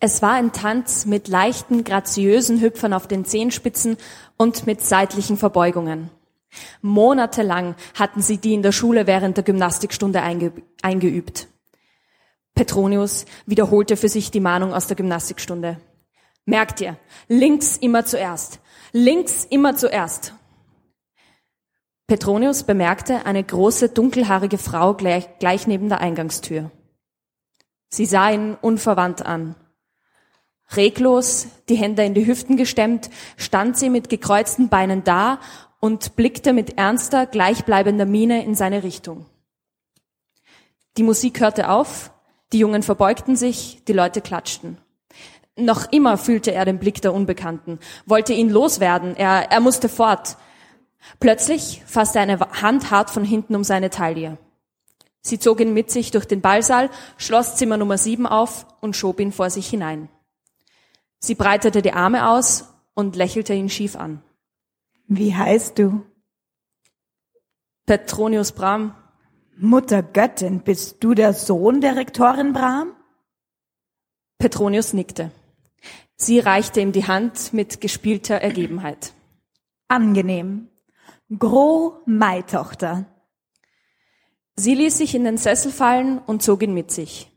Es 0.00 0.22
war 0.22 0.34
ein 0.34 0.52
Tanz 0.52 1.06
mit 1.06 1.26
leichten, 1.26 1.82
graziösen 1.82 2.60
Hüpfern 2.60 2.92
auf 2.92 3.08
den 3.08 3.24
Zehenspitzen 3.24 3.96
und 4.36 4.64
mit 4.66 4.80
seitlichen 4.80 5.36
Verbeugungen. 5.36 6.10
Monatelang 6.82 7.74
hatten 7.94 8.22
sie 8.22 8.38
die 8.38 8.54
in 8.54 8.62
der 8.62 8.72
Schule 8.72 9.06
während 9.06 9.36
der 9.36 9.44
Gymnastikstunde 9.44 10.22
einge 10.22 10.52
eingeübt. 10.82 11.48
Petronius 12.58 13.24
wiederholte 13.46 13.96
für 13.96 14.08
sich 14.08 14.32
die 14.32 14.40
Mahnung 14.40 14.74
aus 14.74 14.88
der 14.88 14.96
Gymnastikstunde. 14.96 15.76
Merkt 16.44 16.80
ihr, 16.80 16.98
links 17.28 17.76
immer 17.76 18.04
zuerst, 18.04 18.58
links 18.90 19.44
immer 19.44 19.76
zuerst. 19.76 20.34
Petronius 22.08 22.64
bemerkte 22.64 23.26
eine 23.26 23.44
große 23.44 23.90
dunkelhaarige 23.90 24.58
Frau 24.58 24.94
gleich, 24.94 25.38
gleich 25.38 25.68
neben 25.68 25.88
der 25.88 26.00
Eingangstür. 26.00 26.72
Sie 27.90 28.06
sah 28.06 28.28
ihn 28.30 28.56
unverwandt 28.60 29.24
an. 29.24 29.54
Reglos, 30.74 31.46
die 31.68 31.76
Hände 31.76 32.02
in 32.02 32.14
die 32.14 32.26
Hüften 32.26 32.56
gestemmt, 32.56 33.08
stand 33.36 33.78
sie 33.78 33.88
mit 33.88 34.08
gekreuzten 34.08 34.68
Beinen 34.68 35.04
da 35.04 35.38
und 35.78 36.16
blickte 36.16 36.52
mit 36.52 36.76
ernster, 36.76 37.26
gleichbleibender 37.26 38.04
Miene 38.04 38.44
in 38.44 38.56
seine 38.56 38.82
Richtung. 38.82 39.26
Die 40.96 41.04
Musik 41.04 41.38
hörte 41.38 41.70
auf, 41.70 42.10
die 42.52 42.58
Jungen 42.58 42.82
verbeugten 42.82 43.36
sich, 43.36 43.82
die 43.86 43.92
Leute 43.92 44.20
klatschten. 44.20 44.78
Noch 45.56 45.90
immer 45.90 46.18
fühlte 46.18 46.52
er 46.52 46.64
den 46.64 46.78
Blick 46.78 47.02
der 47.02 47.12
Unbekannten, 47.12 47.78
wollte 48.06 48.32
ihn 48.32 48.48
loswerden, 48.48 49.16
er, 49.16 49.50
er 49.50 49.60
musste 49.60 49.88
fort. 49.88 50.36
Plötzlich 51.20 51.82
fasste 51.86 52.20
eine 52.20 52.38
Hand 52.38 52.90
hart 52.90 53.10
von 53.10 53.24
hinten 53.24 53.56
um 53.56 53.64
seine 53.64 53.90
Taille. 53.90 54.38
Sie 55.20 55.38
zog 55.38 55.60
ihn 55.60 55.74
mit 55.74 55.90
sich 55.90 56.10
durch 56.10 56.26
den 56.26 56.40
Ballsaal, 56.40 56.90
schloss 57.16 57.56
Zimmer 57.56 57.76
Nummer 57.76 57.98
sieben 57.98 58.26
auf 58.26 58.66
und 58.80 58.96
schob 58.96 59.20
ihn 59.20 59.32
vor 59.32 59.50
sich 59.50 59.68
hinein. 59.68 60.08
Sie 61.18 61.34
breitete 61.34 61.82
die 61.82 61.92
Arme 61.92 62.30
aus 62.30 62.72
und 62.94 63.16
lächelte 63.16 63.52
ihn 63.52 63.68
schief 63.68 63.96
an. 63.96 64.22
Wie 65.06 65.34
heißt 65.34 65.78
du? 65.78 66.04
Petronius 67.86 68.52
Bram. 68.52 68.94
Mutter 69.60 70.04
Göttin, 70.04 70.60
bist 70.60 71.02
du 71.02 71.14
der 71.14 71.32
Sohn 71.32 71.80
der 71.80 71.96
Rektorin 71.96 72.52
Bram? 72.52 72.92
Petronius 74.38 74.92
nickte. 74.92 75.32
Sie 76.14 76.38
reichte 76.38 76.80
ihm 76.80 76.92
die 76.92 77.08
Hand 77.08 77.52
mit 77.52 77.80
gespielter 77.80 78.36
Ergebenheit. 78.36 79.14
Angenehm. 79.88 80.68
Gro 81.36 82.00
Maitochter. 82.06 83.06
Sie 84.54 84.76
ließ 84.76 84.96
sich 84.96 85.16
in 85.16 85.24
den 85.24 85.38
Sessel 85.38 85.72
fallen 85.72 86.18
und 86.18 86.40
zog 86.40 86.62
ihn 86.62 86.72
mit 86.72 86.92
sich. 86.92 87.28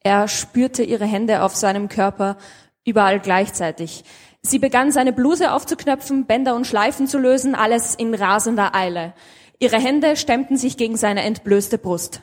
Er 0.00 0.28
spürte 0.28 0.82
ihre 0.82 1.06
Hände 1.06 1.42
auf 1.42 1.56
seinem 1.56 1.88
Körper 1.88 2.36
überall 2.84 3.18
gleichzeitig. 3.18 4.04
Sie 4.42 4.58
begann 4.58 4.92
seine 4.92 5.14
Bluse 5.14 5.52
aufzuknöpfen, 5.52 6.26
Bänder 6.26 6.54
und 6.54 6.66
Schleifen 6.66 7.06
zu 7.06 7.16
lösen, 7.16 7.54
alles 7.54 7.94
in 7.94 8.12
rasender 8.12 8.74
Eile. 8.74 9.14
Ihre 9.62 9.78
Hände 9.78 10.16
stemmten 10.16 10.56
sich 10.56 10.78
gegen 10.78 10.96
seine 10.96 11.22
entblößte 11.22 11.76
Brust. 11.76 12.22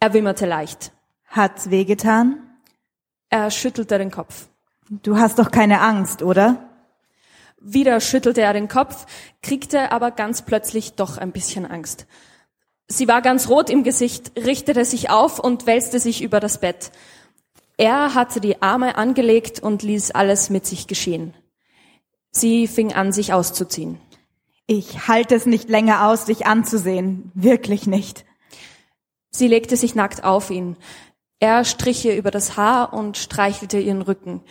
Er 0.00 0.12
wimmerte 0.12 0.44
leicht. 0.44 0.92
Hat's 1.26 1.70
wehgetan? 1.70 2.42
Er 3.30 3.50
schüttelte 3.50 3.96
den 3.96 4.10
Kopf. 4.10 4.48
Du 4.90 5.16
hast 5.18 5.38
doch 5.38 5.50
keine 5.50 5.80
Angst, 5.80 6.22
oder? 6.22 6.68
Wieder 7.58 8.00
schüttelte 8.00 8.42
er 8.42 8.52
den 8.52 8.68
Kopf, 8.68 9.06
kriegte 9.42 9.92
aber 9.92 10.10
ganz 10.10 10.42
plötzlich 10.42 10.92
doch 10.92 11.16
ein 11.16 11.32
bisschen 11.32 11.64
Angst. 11.64 12.06
Sie 12.86 13.08
war 13.08 13.22
ganz 13.22 13.48
rot 13.48 13.70
im 13.70 13.82
Gesicht, 13.82 14.32
richtete 14.36 14.84
sich 14.84 15.08
auf 15.08 15.38
und 15.38 15.66
wälzte 15.66 15.98
sich 15.98 16.22
über 16.22 16.38
das 16.38 16.60
Bett. 16.60 16.92
Er 17.78 18.14
hatte 18.14 18.40
die 18.40 18.60
Arme 18.60 18.96
angelegt 18.96 19.60
und 19.60 19.82
ließ 19.82 20.10
alles 20.10 20.50
mit 20.50 20.66
sich 20.66 20.86
geschehen. 20.86 21.32
Sie 22.30 22.66
fing 22.66 22.92
an, 22.92 23.12
sich 23.12 23.32
auszuziehen. 23.32 23.98
Ich 24.70 25.08
halte 25.08 25.34
es 25.34 25.46
nicht 25.46 25.70
länger 25.70 26.06
aus, 26.06 26.26
dich 26.26 26.46
anzusehen. 26.46 27.32
Wirklich 27.34 27.86
nicht. 27.86 28.26
Sie 29.30 29.48
legte 29.48 29.78
sich 29.78 29.94
nackt 29.94 30.24
auf 30.24 30.50
ihn. 30.50 30.76
Er 31.40 31.64
strich 31.64 32.04
ihr 32.04 32.16
über 32.16 32.30
das 32.30 32.58
Haar 32.58 32.92
und 32.92 33.16
streichelte 33.16 33.78
ihren 33.78 34.02
Rücken. 34.02 34.42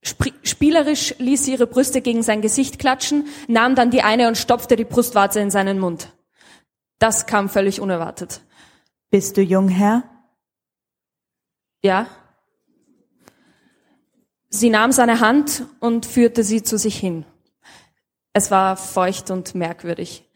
Sp 0.00 0.32
spielerisch 0.44 1.14
ließ 1.18 1.44
sie 1.44 1.52
ihre 1.52 1.66
Brüste 1.66 2.00
gegen 2.00 2.22
sein 2.22 2.40
Gesicht 2.40 2.78
klatschen, 2.78 3.26
nahm 3.46 3.74
dann 3.74 3.90
die 3.90 4.00
eine 4.00 4.28
und 4.28 4.38
stopfte 4.38 4.76
die 4.76 4.84
Brustwarze 4.84 5.40
in 5.40 5.50
seinen 5.50 5.78
Mund. 5.78 6.14
Das 6.98 7.26
kam 7.26 7.50
völlig 7.50 7.82
unerwartet. 7.82 8.40
Bist 9.10 9.36
du 9.36 9.42
jung, 9.42 9.68
Herr? 9.68 10.04
Ja. 11.82 12.06
Sie 14.48 14.70
nahm 14.70 14.90
seine 14.90 15.20
Hand 15.20 15.66
und 15.80 16.06
führte 16.06 16.44
sie 16.44 16.62
zu 16.62 16.78
sich 16.78 16.96
hin. 16.96 17.26
Es 18.34 18.50
war 18.50 18.76
feucht 18.76 19.30
und 19.30 19.54
merkwürdig. 19.54 20.28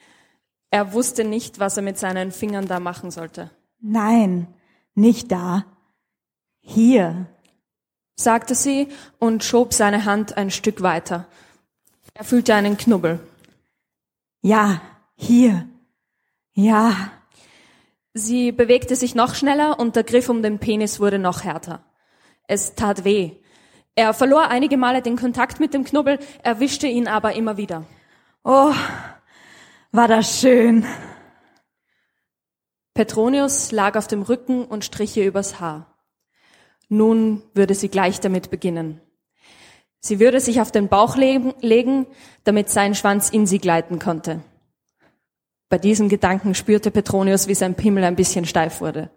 Er 0.71 0.93
wusste 0.93 1.25
nicht, 1.25 1.59
was 1.59 1.77
er 1.77 1.83
mit 1.83 1.99
seinen 1.99 2.33
Fingern 2.33 2.67
da 2.67 2.81
machen 2.81 3.11
sollte. 3.11 3.51
Nein, 3.81 4.47
nicht 4.95 5.33
da. 5.33 5.67
Hier, 6.61 7.27
sagte 8.15 8.55
sie 8.55 8.89
und 9.19 9.43
schob 9.43 9.75
seine 9.75 10.05
Hand 10.05 10.37
ein 10.37 10.51
Stück 10.51 10.83
weiter. 10.83 11.27
Er 12.15 12.25
fühlte 12.25 12.55
einen 12.55 12.77
Knubbel. 12.77 13.21
Ja, 14.43 14.81
hier. 15.17 15.69
Ja. 16.53 17.11
Sie 18.15 18.53
bewegte 18.53 18.97
sich 18.97 19.15
noch 19.15 19.35
schneller 19.35 19.79
und 19.79 19.97
der 19.97 20.05
Griff 20.05 20.29
um 20.29 20.43
den 20.43 20.59
Penis 20.59 21.01
wurde 21.01 21.19
noch 21.19 21.45
härter. 21.45 21.85
Es 22.47 22.75
tat 22.75 23.05
weh. 23.05 23.37
Er 23.99 24.15
verlor 24.15 24.47
einige 24.47 24.77
Male 24.77 25.03
den 25.03 25.17
Kontakt 25.17 25.59
mit 25.59 25.75
dem 25.75 25.83
Knubbel, 25.83 26.21
erwischte 26.45 26.87
ihn 26.87 27.09
aber 27.09 27.33
immer 27.33 27.57
wieder. 27.57 27.85
Oh, 28.45 28.73
war 29.91 30.07
das 30.07 30.39
schön. 30.39 30.87
Petronius 32.95 33.73
lag 33.73 33.97
auf 33.97 34.07
dem 34.07 34.23
Rücken 34.23 34.65
und 34.65 34.85
strich 34.85 35.17
ihr 35.17 35.27
übers 35.27 35.59
Haar. 35.59 35.99
Nun 36.89 37.43
würde 37.55 37.75
sie 37.75 37.89
gleich 37.89 38.21
damit 38.21 38.53
beginnen. 38.53 39.01
Sie 39.99 40.21
würde 40.21 40.39
sich 40.39 40.61
auf 40.61 40.71
den 40.71 40.87
Bauch 40.87 41.17
legen, 41.17 42.07
damit 42.45 42.71
sein 42.71 42.95
Schwanz 42.95 43.31
in 43.31 43.49
sie 43.49 43.59
gleiten 43.59 43.99
konnte. 43.99 44.45
Bei 45.69 45.79
diesem 45.79 46.09
Gedanken 46.09 46.55
spürte 46.55 46.93
Petronius, 46.93 47.49
wie 47.49 47.57
sein 47.57 47.75
Pimmel 47.75 48.05
ein 48.05 48.15
bisschen 48.15 48.45
steif 48.45 48.81
wurde. 48.81 49.11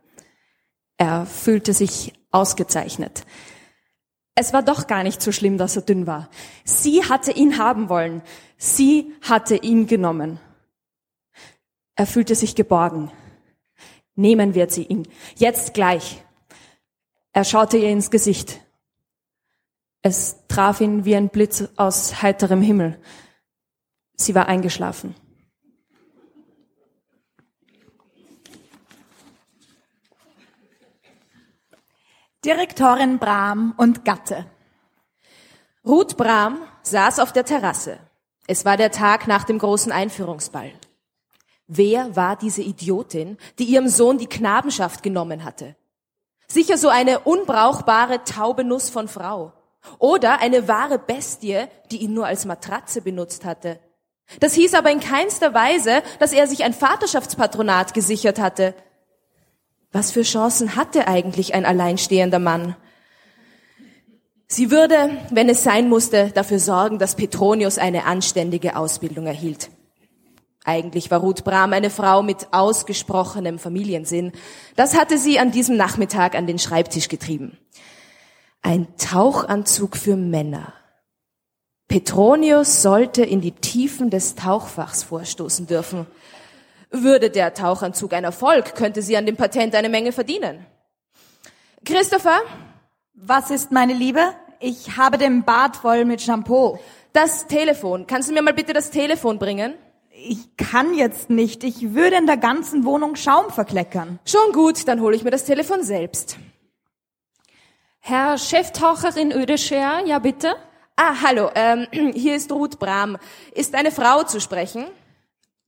Er 0.97 1.27
fühlte 1.27 1.73
sich 1.73 2.13
ausgezeichnet. 2.31 3.25
Es 4.41 4.53
war 4.53 4.63
doch 4.63 4.87
gar 4.87 5.03
nicht 5.03 5.21
so 5.21 5.31
schlimm, 5.31 5.59
dass 5.59 5.75
er 5.75 5.83
dünn 5.83 6.07
war. 6.07 6.27
Sie 6.63 7.03
hatte 7.03 7.31
ihn 7.31 7.59
haben 7.59 7.89
wollen. 7.89 8.23
Sie 8.57 9.13
hatte 9.21 9.55
ihn 9.55 9.85
genommen. 9.85 10.39
Er 11.93 12.07
fühlte 12.07 12.33
sich 12.33 12.55
geborgen. 12.55 13.11
Nehmen 14.15 14.55
wird 14.55 14.71
sie 14.71 14.81
ihn. 14.81 15.07
Jetzt 15.35 15.75
gleich. 15.75 16.23
Er 17.33 17.43
schaute 17.43 17.77
ihr 17.77 17.89
ins 17.89 18.09
Gesicht. 18.09 18.61
Es 20.01 20.37
traf 20.47 20.81
ihn 20.81 21.05
wie 21.05 21.15
ein 21.15 21.29
Blitz 21.29 21.65
aus 21.75 22.23
heiterem 22.23 22.63
Himmel. 22.63 22.99
Sie 24.15 24.33
war 24.33 24.47
eingeschlafen. 24.47 25.13
Direktorin 32.43 33.19
Bram 33.19 33.75
und 33.77 34.03
Gatte. 34.03 34.47
Ruth 35.85 36.17
Bram 36.17 36.57
saß 36.81 37.19
auf 37.19 37.31
der 37.33 37.45
Terrasse. 37.45 37.99
Es 38.47 38.65
war 38.65 38.77
der 38.77 38.89
Tag 38.89 39.27
nach 39.27 39.43
dem 39.43 39.59
großen 39.59 39.91
Einführungsball. 39.91 40.71
Wer 41.67 42.15
war 42.15 42.35
diese 42.35 42.63
Idiotin, 42.63 43.37
die 43.59 43.65
ihrem 43.65 43.87
Sohn 43.87 44.17
die 44.17 44.25
Knabenschaft 44.25 45.03
genommen 45.03 45.43
hatte? 45.43 45.75
Sicher 46.47 46.79
so 46.79 46.89
eine 46.89 47.19
unbrauchbare 47.19 48.23
taube 48.23 48.63
Nuss 48.63 48.89
von 48.89 49.07
Frau. 49.07 49.53
Oder 49.99 50.41
eine 50.41 50.67
wahre 50.67 50.97
Bestie, 50.97 51.67
die 51.91 51.97
ihn 51.97 52.15
nur 52.15 52.25
als 52.25 52.45
Matratze 52.45 53.03
benutzt 53.03 53.45
hatte. 53.45 53.79
Das 54.39 54.55
hieß 54.55 54.73
aber 54.73 54.89
in 54.89 54.99
keinster 54.99 55.53
Weise, 55.53 56.01
dass 56.17 56.33
er 56.33 56.47
sich 56.47 56.63
ein 56.63 56.73
Vaterschaftspatronat 56.73 57.93
gesichert 57.93 58.39
hatte. 58.39 58.73
Was 59.91 60.11
für 60.11 60.21
Chancen 60.21 60.75
hatte 60.75 61.07
eigentlich 61.07 61.53
ein 61.53 61.65
alleinstehender 61.65 62.39
Mann? 62.39 62.75
Sie 64.47 64.71
würde, 64.71 65.09
wenn 65.29 65.49
es 65.49 65.63
sein 65.63 65.89
musste, 65.89 66.31
dafür 66.33 66.59
sorgen, 66.59 66.99
dass 66.99 67.15
Petronius 67.15 67.77
eine 67.77 68.05
anständige 68.05 68.75
Ausbildung 68.75 69.25
erhielt. 69.25 69.69
Eigentlich 70.63 71.09
war 71.09 71.19
Ruth 71.19 71.43
Brahm 71.43 71.73
eine 71.73 71.89
Frau 71.89 72.21
mit 72.21 72.47
ausgesprochenem 72.51 73.59
Familiensinn. 73.59 74.31
Das 74.75 74.95
hatte 74.95 75.17
sie 75.17 75.39
an 75.39 75.51
diesem 75.51 75.75
Nachmittag 75.75 76.35
an 76.35 76.47
den 76.47 76.59
Schreibtisch 76.59 77.07
getrieben. 77.07 77.57
Ein 78.61 78.87
Tauchanzug 78.97 79.97
für 79.97 80.15
Männer. 80.15 80.73
Petronius 81.87 82.81
sollte 82.81 83.23
in 83.23 83.41
die 83.41 83.51
Tiefen 83.51 84.09
des 84.09 84.35
Tauchfachs 84.35 85.03
vorstoßen 85.03 85.65
dürfen. 85.65 86.05
Würde 86.91 87.29
der 87.29 87.53
Tauchanzug 87.53 88.13
ein 88.13 88.25
Erfolg, 88.25 88.75
könnte 88.75 89.01
sie 89.01 89.15
an 89.15 89.25
dem 89.25 89.37
Patent 89.37 89.73
eine 89.75 89.87
Menge 89.87 90.11
verdienen. 90.11 90.65
Christopher? 91.85 92.41
Was 93.13 93.49
ist, 93.49 93.71
meine 93.71 93.93
Liebe? 93.93 94.33
Ich 94.59 94.97
habe 94.97 95.17
den 95.17 95.43
Bart 95.43 95.77
voll 95.77 96.05
mit 96.05 96.21
Shampoo. 96.21 96.79
Das 97.13 97.47
Telefon. 97.47 98.07
Kannst 98.07 98.29
du 98.29 98.33
mir 98.33 98.41
mal 98.41 98.53
bitte 98.53 98.73
das 98.73 98.91
Telefon 98.91 99.39
bringen? 99.39 99.73
Ich 100.11 100.55
kann 100.57 100.93
jetzt 100.93 101.29
nicht. 101.29 101.63
Ich 101.63 101.93
würde 101.93 102.17
in 102.17 102.27
der 102.27 102.37
ganzen 102.37 102.85
Wohnung 102.85 103.15
Schaum 103.15 103.49
verkleckern. 103.49 104.19
Schon 104.25 104.51
gut, 104.51 104.87
dann 104.87 105.01
hole 105.01 105.15
ich 105.15 105.23
mir 105.23 105.31
das 105.31 105.45
Telefon 105.45 105.83
selbst. 105.83 106.37
Herr 107.99 108.37
Cheftaucherin 108.37 109.31
Ödescher, 109.31 110.05
ja 110.05 110.19
bitte? 110.19 110.55
Ah, 110.95 111.15
hallo, 111.21 111.49
ähm, 111.55 111.87
hier 112.13 112.35
ist 112.35 112.51
Ruth 112.51 112.79
Bram. 112.79 113.17
Ist 113.53 113.75
eine 113.75 113.91
Frau 113.91 114.23
zu 114.23 114.41
sprechen? 114.41 114.85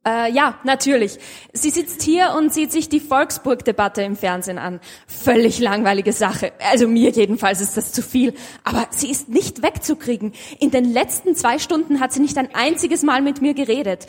Äh, 0.06 0.34
ja, 0.34 0.60
natürlich. 0.63 1.18
Sie 1.54 1.70
sitzt 1.70 2.02
hier 2.02 2.34
und 2.38 2.54
sieht 2.54 2.74
sich 2.74 2.89
die 2.89 3.00
Volksburg-Debatte 3.00 4.02
im 4.02 4.18
Fernsehen 4.18 4.58
an. 4.58 4.82
Völlig 5.08 5.60
langweilige 5.60 6.12
Sache. 6.12 6.52
Also 6.72 6.89
mir 6.89 7.12
jedenfalls 7.12 7.62
ist 7.62 7.78
das 7.78 7.94
zu 7.94 8.02
viel. 8.02 8.34
Aber 8.66 8.88
sie 8.89 9.10
ist 9.10 9.30
nicht 9.30 9.63
wegzukriegen. 9.63 10.34
In 10.60 10.72
den 10.72 10.92
letzten 10.92 11.36
zwei 11.36 11.58
Stunden 11.58 12.02
hat 12.02 12.12
sie 12.12 12.20
nicht 12.20 12.38
ein 12.38 12.54
einziges 12.54 13.04
Mal 13.04 13.22
mit 13.22 13.42
mir 13.42 13.54
geredet. 13.54 14.08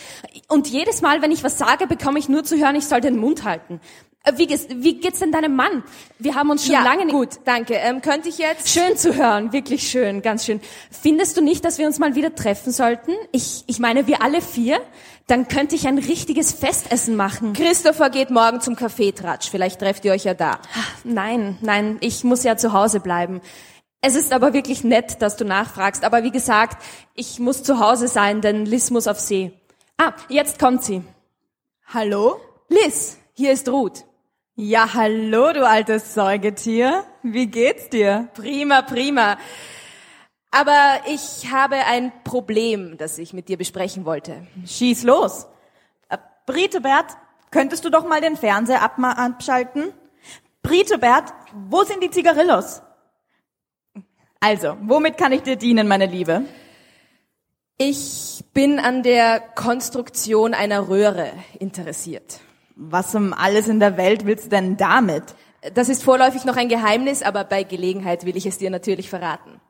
Und 0.48 0.66
jedes 0.66 1.00
Mal, 1.00 1.22
wenn 1.22 1.30
ich 1.30 1.44
was 1.44 1.58
sage, 1.58 1.86
bekomme 1.86 2.18
ich 2.18 2.28
nur 2.28 2.42
zu 2.42 2.56
hören, 2.58 2.74
ich 2.74 2.86
soll 2.86 3.00
den 3.00 3.16
Mund 3.16 3.44
halten. 3.44 3.80
Äh, 4.24 4.32
wie 4.36 4.46
geht's, 4.46 4.66
wie 4.70 4.94
geht's 4.94 5.20
denn 5.20 5.30
deinem 5.30 5.54
Mann? 5.54 5.84
Wir 6.18 6.34
haben 6.34 6.50
uns 6.50 6.64
schon 6.64 6.74
ja, 6.74 6.82
lange 6.82 7.04
nicht... 7.04 7.14
gut, 7.14 7.28
danke. 7.44 7.74
Ähm, 7.74 8.00
könnte 8.00 8.28
ich 8.28 8.38
jetzt... 8.38 8.68
Schön 8.68 8.96
zu 8.96 9.14
hören, 9.14 9.52
wirklich 9.52 9.88
schön, 9.88 10.22
ganz 10.22 10.44
schön. 10.44 10.60
Findest 10.90 11.36
du 11.36 11.42
nicht, 11.42 11.64
dass 11.64 11.78
wir 11.78 11.86
uns 11.86 11.98
mal 11.98 12.14
wieder 12.14 12.34
treffen 12.34 12.72
sollten? 12.72 13.12
Ich, 13.32 13.64
ich 13.66 13.78
meine, 13.78 14.06
wir 14.06 14.22
alle 14.22 14.40
vier? 14.40 14.80
Dann 15.26 15.48
könnte 15.48 15.74
ich 15.74 15.86
ein 15.88 15.98
richtiges 15.98 16.52
Festessen 16.52 17.16
machen. 17.16 17.54
Christopher 17.54 18.10
geht 18.10 18.30
morgen 18.30 18.60
zum 18.60 18.76
Kaffeetratsch. 18.76 19.48
Vielleicht 19.50 19.80
trefft 19.80 20.04
ihr 20.04 20.12
euch 20.12 20.24
ja 20.24 20.34
da. 20.34 20.58
Nein, 21.02 21.56
nein, 21.62 21.96
ich 22.00 22.24
muss 22.24 22.44
ja 22.44 22.56
zu 22.56 22.72
Hause 22.72 23.00
bleiben. 23.00 23.40
Es 24.02 24.16
ist 24.16 24.34
aber 24.34 24.52
wirklich 24.52 24.84
nett, 24.84 25.22
dass 25.22 25.36
du 25.36 25.46
nachfragst. 25.46 26.04
Aber 26.04 26.24
wie 26.24 26.30
gesagt, 26.30 26.82
ich 27.14 27.38
muss 27.38 27.62
zu 27.62 27.80
Hause 27.80 28.06
sein, 28.06 28.42
denn 28.42 28.66
Liz 28.66 28.90
muss 28.90 29.06
auf 29.06 29.18
See. 29.18 29.52
Ah, 29.96 30.12
jetzt 30.28 30.58
kommt 30.58 30.84
sie. 30.84 31.02
Hallo? 31.86 32.38
Liz, 32.68 33.16
hier 33.32 33.52
ist 33.52 33.68
Ruth. 33.68 34.04
Ja, 34.56 34.92
hallo, 34.92 35.52
du 35.52 35.66
altes 35.66 36.12
Säugetier. 36.12 37.04
Wie 37.22 37.46
geht's 37.46 37.88
dir? 37.88 38.28
Prima, 38.34 38.82
prima. 38.82 39.38
Aber 40.54 41.00
ich 41.08 41.50
habe 41.50 41.74
ein 41.74 42.12
Problem, 42.22 42.96
das 42.96 43.18
ich 43.18 43.32
mit 43.32 43.48
dir 43.48 43.58
besprechen 43.58 44.04
wollte. 44.04 44.46
Schieß 44.64 45.02
los. 45.02 45.48
Äh, 46.08 46.18
Britebert, 46.46 47.06
könntest 47.50 47.84
du 47.84 47.90
doch 47.90 48.06
mal 48.06 48.20
den 48.20 48.36
Fernseher 48.36 48.80
abschalten? 48.80 49.92
Britebert, 50.62 51.34
wo 51.68 51.82
sind 51.82 52.04
die 52.04 52.10
Zigarillos? 52.10 52.82
Also, 54.38 54.76
womit 54.82 55.18
kann 55.18 55.32
ich 55.32 55.42
dir 55.42 55.56
dienen, 55.56 55.88
meine 55.88 56.06
Liebe? 56.06 56.44
Ich 57.76 58.44
bin 58.54 58.78
an 58.78 59.02
der 59.02 59.40
Konstruktion 59.40 60.54
einer 60.54 60.88
Röhre 60.88 61.32
interessiert. 61.58 62.38
Was 62.76 63.12
um 63.16 63.32
alles 63.32 63.66
in 63.66 63.80
der 63.80 63.96
Welt 63.96 64.24
willst 64.24 64.46
du 64.46 64.50
denn 64.50 64.76
damit? 64.76 65.24
Das 65.74 65.88
ist 65.88 66.04
vorläufig 66.04 66.44
noch 66.44 66.56
ein 66.56 66.68
Geheimnis, 66.68 67.24
aber 67.24 67.42
bei 67.42 67.64
Gelegenheit 67.64 68.24
will 68.24 68.36
ich 68.36 68.46
es 68.46 68.58
dir 68.58 68.70
natürlich 68.70 69.10
verraten. 69.10 69.60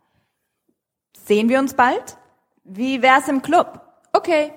Sehen 1.24 1.48
wir 1.48 1.58
uns 1.58 1.72
bald? 1.72 2.18
Wie 2.64 3.00
wär's 3.00 3.28
im 3.28 3.40
Club? 3.40 3.80
Okay. 4.12 4.52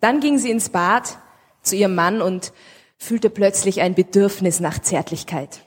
Dann 0.00 0.20
ging 0.20 0.36
sie 0.38 0.50
ins 0.50 0.68
Bad 0.68 1.18
zu 1.62 1.76
ihrem 1.76 1.94
Mann 1.94 2.20
und 2.20 2.52
fühlte 2.98 3.30
plötzlich 3.30 3.80
ein 3.80 3.94
Bedürfnis 3.94 4.60
nach 4.60 4.78
Zärtlichkeit. 4.78 5.60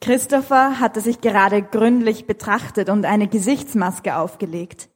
Christopher 0.00 0.80
hatte 0.80 1.02
sich 1.02 1.20
gerade 1.20 1.62
gründlich 1.62 2.26
betrachtet 2.26 2.88
und 2.88 3.04
eine 3.04 3.28
Gesichtsmaske 3.28 4.16
aufgelegt. 4.16 4.88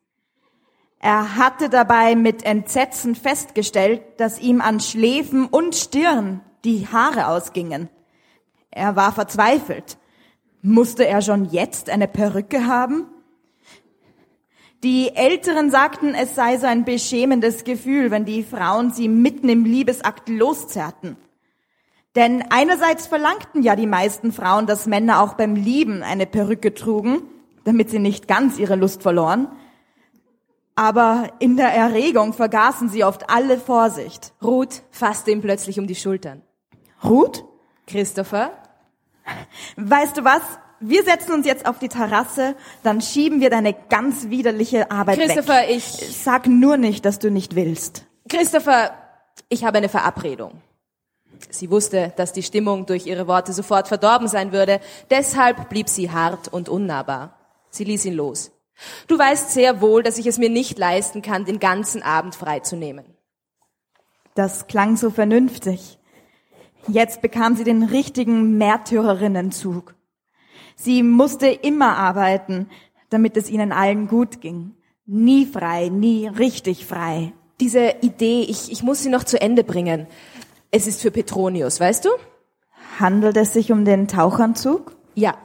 Er 0.99 1.37
hatte 1.37 1.69
dabei 1.69 2.17
mit 2.17 2.43
Entsetzen 2.43 3.15
festgestellt, 3.15 4.03
dass 4.17 4.41
ihm 4.41 4.61
an 4.61 4.81
Schläfen 4.81 5.47
und 5.47 5.75
Stirn 5.75 6.41
die 6.65 6.89
Haare 6.89 7.29
ausgingen. 7.29 7.89
Er 8.71 8.97
war 8.97 9.13
verzweifelt. 9.13 9.99
Musste 10.69 11.07
er 11.07 11.23
schon 11.23 11.47
jetzt 11.47 11.89
eine 11.89 12.07
Perücke 12.07 12.67
haben? 12.67 13.07
Die 14.85 15.17
Älteren 15.17 15.71
sagten, 15.71 16.15
es 16.15 16.35
sei 16.35 16.59
so 16.59 16.67
ein 16.67 16.85
beschämendes 16.85 17.65
Gefühl, 17.65 18.11
wenn 18.11 18.27
die 18.27 18.43
Frauen 18.43 18.91
sie 18.91 19.09
mitten 19.09 19.49
im 19.49 19.65
Liebesakt 19.65 20.29
loszerrten. 20.29 21.17
Denn 22.17 22.45
einerseits 22.51 23.07
verlangten 23.07 23.63
ja 23.63 23.77
die 23.77 23.87
meisten 23.87 24.31
Frauen, 24.31 24.67
dass 24.67 24.87
Männer 24.87 25.23
auch 25.23 25.35
beim 25.35 25.55
Lieben 25.55 26.03
eine 26.03 26.27
Perücke 26.27 26.75
trugen, 26.75 27.23
damit 27.65 27.89
sie 27.89 27.99
nicht 27.99 28.29
ganz 28.29 28.59
ihre 28.59 28.77
Lust 28.77 29.03
verloren. 29.03 29.49
Aber 30.75 31.31
in 31.39 31.57
der 31.57 31.73
Erregung 31.73 32.35
vergaßen 32.35 32.91
sie 32.91 33.05
oft 33.05 33.31
alle 33.31 33.59
Vorsicht. 33.59 34.35
Ruth 34.43 34.83
fasste 34.91 35.31
ihm 35.31 35.41
plötzlich 35.41 35.79
um 35.79 35.87
die 35.87 35.95
Schultern. 35.95 36.43
Ruth? 37.03 37.43
Christopher? 37.87 38.53
Weißt 39.77 40.17
du 40.17 40.25
was? 40.25 40.43
Wir 40.81 41.03
setzen 41.03 41.33
uns 41.33 41.45
jetzt 41.45 41.67
auf 41.67 41.79
die 41.79 41.89
Terrasse, 41.89 42.55
dann 42.85 43.01
schieben 43.01 43.41
wir 43.41 43.51
deine 43.51 43.73
ganz 43.73 44.29
widerliche 44.29 44.91
Arbeit 44.93 45.19
Christopher, 45.19 45.63
weg. 45.63 45.71
ich... 45.71 45.85
Sag 45.85 46.47
nur 46.47 46.77
nicht, 46.77 47.05
dass 47.05 47.19
du 47.19 47.31
nicht 47.31 47.57
willst. 47.57 48.05
Christopher, 48.29 48.93
ich 49.49 49.65
habe 49.65 49.79
eine 49.79 49.89
Verabredung. 49.89 50.63
Sie 51.51 51.71
wusste, 51.71 52.13
dass 52.17 52.33
die 52.33 52.43
Stimmung 52.43 52.87
durch 52.87 53.07
ihre 53.07 53.27
Worte 53.27 53.53
sofort 53.53 53.89
verdorben 53.89 54.29
sein 54.29 54.53
würde, 54.53 54.81
deshalb 55.11 55.69
blieb 55.69 55.89
sie 55.89 56.11
hart 56.11 56.49
und 56.49 56.69
unnahbar. 56.69 57.37
Sie 57.71 57.85
ließ 57.85 58.05
ihn 58.05 58.15
los. 58.15 58.53
Du 59.09 59.19
weißt 59.19 59.51
sehr 59.51 59.81
wohl, 59.81 60.03
dass 60.03 60.19
ich 60.19 60.27
es 60.27 60.39
mir 60.39 60.51
nicht 60.51 60.79
leisten 60.79 61.23
kann, 61.23 61.45
den 61.45 61.59
ganzen 61.59 62.03
Abend 62.03 62.35
freizunehmen. 62.35 63.05
Das 64.35 64.69
klang 64.69 64.97
so 64.97 65.11
vernünftig. 65.11 65.98
Jetzt 66.87 67.21
bekam 67.21 67.57
sie 67.57 67.65
den 67.65 67.83
richtigen 67.83 68.57
Märtyrerinnenzug. 68.57 69.95
Sie 70.77 71.03
musste 71.03 71.49
immer 71.49 71.97
arbeiten, 71.97 72.69
damit 73.11 73.37
es 73.37 73.51
ihnen 73.51 73.73
allen 73.73 74.07
gut 74.07 74.41
ging. 74.41 74.75
Nie 75.07 75.47
frei, 75.47 75.89
nie 75.89 76.29
richtig 76.29 76.87
frei. 76.87 77.33
Diese 77.61 77.95
Idee, 78.03 78.43
ich, 78.43 78.71
ich 78.71 78.83
muss 78.83 79.03
sie 79.03 79.09
noch 79.09 79.25
zu 79.25 79.41
Ende 79.41 79.65
bringen. 79.65 80.07
Es 80.71 80.87
ist 80.87 81.03
für 81.03 81.11
Petronius, 81.11 81.81
weißt 81.81 82.05
du? 82.05 82.11
Handelt 83.01 83.37
es 83.37 83.53
sich 83.53 83.73
um 83.73 83.85
den 83.85 84.07
Tauchanzug? 84.07 84.95
Ja. 85.15 85.37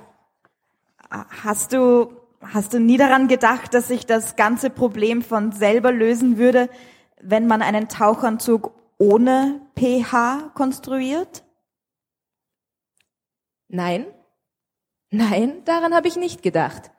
Hast 1.09 1.73
du, 1.73 2.11
hast 2.41 2.73
du 2.73 2.79
nie 2.79 2.97
daran 2.97 3.27
gedacht, 3.27 3.73
dass 3.73 3.87
sich 3.87 4.05
das 4.05 4.35
ganze 4.35 4.69
Problem 4.69 5.21
von 5.21 5.51
selber 5.51 5.91
lösen 5.91 6.37
würde, 6.37 6.69
wenn 7.21 7.47
man 7.47 7.61
einen 7.61 7.87
Tauchanzug 7.87 8.71
ohne 9.03 9.61
pH 9.77 10.51
konstruiert? 10.53 11.43
Nein? 13.67 14.05
Nein, 15.09 15.63
daran 15.65 15.93
habe 15.93 16.07
ich 16.07 16.15
nicht 16.15 16.41
gedacht. 16.41 16.91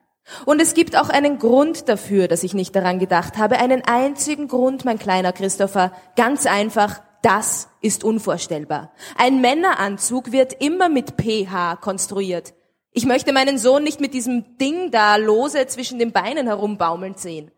Und 0.45 0.61
es 0.61 0.75
gibt 0.75 0.97
auch 0.97 1.09
einen 1.09 1.39
Grund 1.39 1.89
dafür, 1.89 2.29
dass 2.29 2.43
ich 2.43 2.55
nicht 2.55 2.77
daran 2.77 2.99
gedacht 2.99 3.39
habe. 3.39 3.59
Einen 3.59 3.83
einzigen 3.85 4.49
Grund, 4.49 4.85
mein 4.85 4.99
kleiner 4.99 5.33
Christopher. 5.33 5.93
Ganz 6.17 6.47
einfach, 6.47 7.03
das 7.23 7.69
ist 7.81 8.05
unvorstellbar. 8.05 8.93
Ein 9.17 9.41
Männeranzug 9.41 10.33
wird 10.33 10.53
immer 10.63 10.89
mit 10.89 11.15
pH 11.21 11.77
konstruiert. 11.77 12.55
Ich 12.91 13.07
möchte 13.07 13.33
meinen 13.33 13.59
Sohn 13.59 13.83
nicht 13.83 14.01
mit 14.01 14.15
diesem 14.15 14.57
Ding 14.59 14.91
da 14.91 15.17
lose 15.17 15.67
zwischen 15.67 15.99
den 15.99 16.13
Beinen 16.13 16.47
herumbaumeln 16.47 17.15
sehen. 17.15 17.51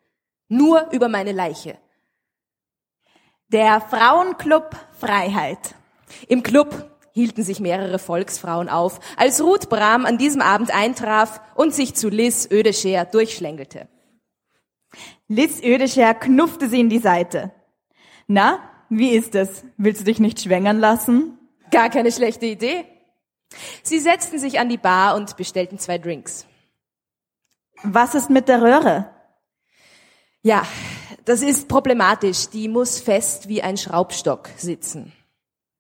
Nur 0.49 0.89
über 0.93 1.09
meine 1.09 1.33
Leiche. 1.33 1.79
Der 3.49 3.81
Frauenclub 3.81 4.75
Freiheit. 4.99 5.77
Im 6.27 6.43
Club 6.43 6.91
hielten 7.13 7.45
sich 7.45 7.61
mehrere 7.61 8.01
Volksfrauen 8.01 8.69
auf, 8.69 8.99
als 9.17 9.41
Ruth 9.41 9.69
Brahm 9.69 10.05
an 10.05 10.19
diesem 10.19 10.43
Abend 10.43 10.75
eintraf 10.75 11.41
und 11.55 11.73
sich 11.73 11.95
zu 11.95 12.09
Liz 12.09 12.49
Ödescher 12.51 13.05
durchschlängelte. 13.05 13.89
Liz 15.29 15.63
Ödescher 15.63 16.15
knuffte 16.15 16.69
sie 16.69 16.81
in 16.81 16.89
die 16.89 16.99
Seite. 16.99 17.53
Na, 18.27 18.59
wie 18.89 19.11
ist 19.11 19.37
es? 19.37 19.65
Willst 19.77 20.01
du 20.01 20.05
dich 20.05 20.19
nicht 20.19 20.41
schwängern 20.41 20.81
lassen? 20.81 21.39
Gar 21.71 21.89
keine 21.89 22.11
schlechte 22.11 22.47
Idee. 22.47 22.85
Sie 23.85 24.01
setzten 24.01 24.41
sich 24.41 24.59
an 24.59 24.69
die 24.69 24.77
Bar 24.77 25.15
und 25.15 25.37
bestellten 25.37 25.79
zwei 25.79 25.99
Drinks. 25.99 26.47
Was 27.85 28.17
ist 28.17 28.29
mit 28.29 28.49
der 28.49 28.61
Röhre? 28.61 29.11
Ja, 30.43 30.65
das 31.27 31.43
ist 31.43 31.69
problematisch. 31.69 32.49
Die 32.49 32.69
muss 32.69 33.01
fest 33.01 33.49
wie 33.49 33.63
ein 33.63 33.77
Schraubstock 33.77 34.49
sitzen. 34.57 35.13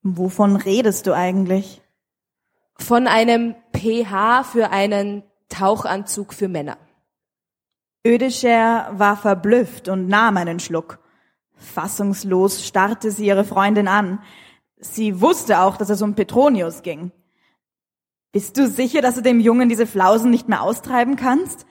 Wovon 0.02 0.56
redest 0.56 1.06
du 1.06 1.14
eigentlich? 1.14 1.80
Von 2.78 3.06
einem 3.06 3.54
pH 3.74 4.44
für 4.44 4.70
einen 4.70 5.22
Tauchanzug 5.48 6.34
für 6.34 6.48
Männer. 6.48 6.76
Ödescher 8.06 8.90
war 8.92 9.16
verblüfft 9.16 9.88
und 9.88 10.08
nahm 10.08 10.36
einen 10.36 10.60
Schluck. 10.60 10.98
Fassungslos 11.56 12.66
starrte 12.66 13.10
sie 13.10 13.26
ihre 13.26 13.44
Freundin 13.44 13.88
an. 13.88 14.20
Sie 14.78 15.20
wusste 15.20 15.60
auch, 15.60 15.76
dass 15.76 15.90
es 15.90 16.02
um 16.02 16.14
Petronius 16.14 16.82
ging. 16.82 17.12
Bist 18.32 18.58
du 18.58 18.68
sicher, 18.68 19.00
dass 19.00 19.14
du 19.14 19.22
dem 19.22 19.40
Jungen 19.40 19.68
diese 19.68 19.86
Flausen 19.86 20.30
nicht 20.30 20.48
mehr 20.48 20.62
austreiben 20.62 21.16
kannst? 21.16 21.66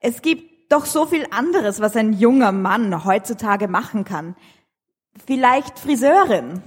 Es 0.00 0.20
gibt 0.20 0.53
doch 0.68 0.86
so 0.86 1.06
viel 1.06 1.26
anderes, 1.30 1.80
was 1.80 1.96
ein 1.96 2.12
junger 2.12 2.52
Mann 2.52 3.04
heutzutage 3.04 3.68
machen 3.68 4.04
kann. 4.04 4.36
Vielleicht 5.26 5.78
Friseurin. 5.78 6.62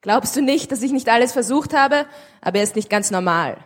Glaubst 0.00 0.34
du 0.34 0.42
nicht, 0.42 0.72
dass 0.72 0.82
ich 0.82 0.92
nicht 0.92 1.08
alles 1.08 1.32
versucht 1.32 1.74
habe? 1.74 2.06
Aber 2.40 2.58
er 2.58 2.64
ist 2.64 2.76
nicht 2.76 2.90
ganz 2.90 3.10
normal. 3.10 3.56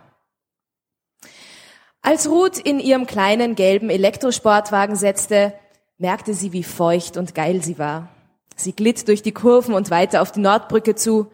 Als 2.02 2.28
Ruth 2.28 2.58
in 2.58 2.78
ihrem 2.78 3.06
kleinen 3.06 3.54
gelben 3.54 3.90
Elektrosportwagen 3.90 4.96
setzte, 4.96 5.54
merkte 5.98 6.34
sie, 6.34 6.52
wie 6.52 6.62
feucht 6.62 7.16
und 7.16 7.34
geil 7.34 7.64
sie 7.64 7.78
war. 7.78 8.08
Sie 8.54 8.72
glitt 8.72 9.08
durch 9.08 9.22
die 9.22 9.32
Kurven 9.32 9.74
und 9.74 9.90
weiter 9.90 10.22
auf 10.22 10.30
die 10.30 10.40
Nordbrücke 10.40 10.94
zu. 10.94 11.30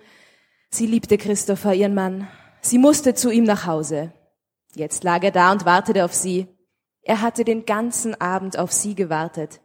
Sie 0.70 0.86
liebte 0.86 1.18
Christopher, 1.18 1.74
ihren 1.74 1.94
Mann. 1.94 2.28
Sie 2.62 2.78
musste 2.78 3.14
zu 3.14 3.30
ihm 3.30 3.44
nach 3.44 3.66
Hause. 3.66 4.12
Jetzt 4.74 5.04
lag 5.04 5.22
er 5.22 5.30
da 5.30 5.52
und 5.52 5.64
wartete 5.64 6.04
auf 6.04 6.14
sie. 6.14 6.48
Er 7.02 7.20
hatte 7.20 7.44
den 7.44 7.66
ganzen 7.66 8.20
Abend 8.20 8.58
auf 8.58 8.72
sie 8.72 8.94
gewartet. 8.94 9.60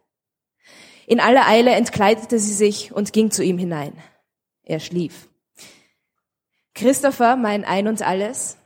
In 1.06 1.20
aller 1.20 1.46
Eile 1.48 1.70
entkleidete 1.70 2.38
sie 2.38 2.52
sich 2.52 2.92
und 2.92 3.12
ging 3.12 3.30
zu 3.30 3.42
ihm 3.42 3.58
hinein. 3.58 3.94
Er 4.62 4.80
schlief. 4.80 5.28
Christopher, 6.74 7.36
mein 7.36 7.64
Ein 7.64 7.88
und 7.88 8.02
alles? 8.02 8.58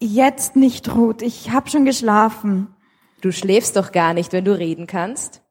Jetzt 0.00 0.56
nicht, 0.56 0.94
Ruth. 0.94 1.22
Ich 1.22 1.50
hab 1.50 1.70
schon 1.70 1.84
geschlafen. 1.84 2.74
Du 3.20 3.32
schläfst 3.32 3.76
doch 3.76 3.92
gar 3.92 4.14
nicht, 4.14 4.32
wenn 4.32 4.44
du 4.44 4.56
reden 4.56 4.86
kannst. 4.86 5.42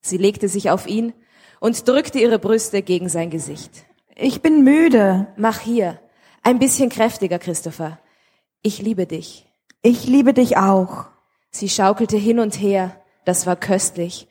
Sie 0.00 0.16
legte 0.16 0.48
sich 0.48 0.70
auf 0.70 0.86
ihn 0.86 1.12
und 1.60 1.86
drückte 1.86 2.18
ihre 2.18 2.38
Brüste 2.38 2.82
gegen 2.82 3.08
sein 3.08 3.30
Gesicht. 3.30 3.84
Ich 4.16 4.42
bin 4.42 4.64
müde. 4.64 5.28
Mach 5.36 5.60
hier. 5.60 6.00
Ein 6.42 6.58
bisschen 6.58 6.88
kräftiger, 6.88 7.38
Christopher. 7.38 8.00
Ich 8.62 8.82
liebe 8.82 9.06
dich. 9.06 9.46
Ich 9.82 10.06
liebe 10.06 10.34
dich 10.34 10.56
auch. 10.56 11.11
Sie 11.52 11.68
schaukelte 11.68 12.16
hin 12.16 12.40
und 12.40 12.54
her. 12.60 13.00
Das 13.24 13.46
war 13.46 13.56
köstlich. 13.56 14.26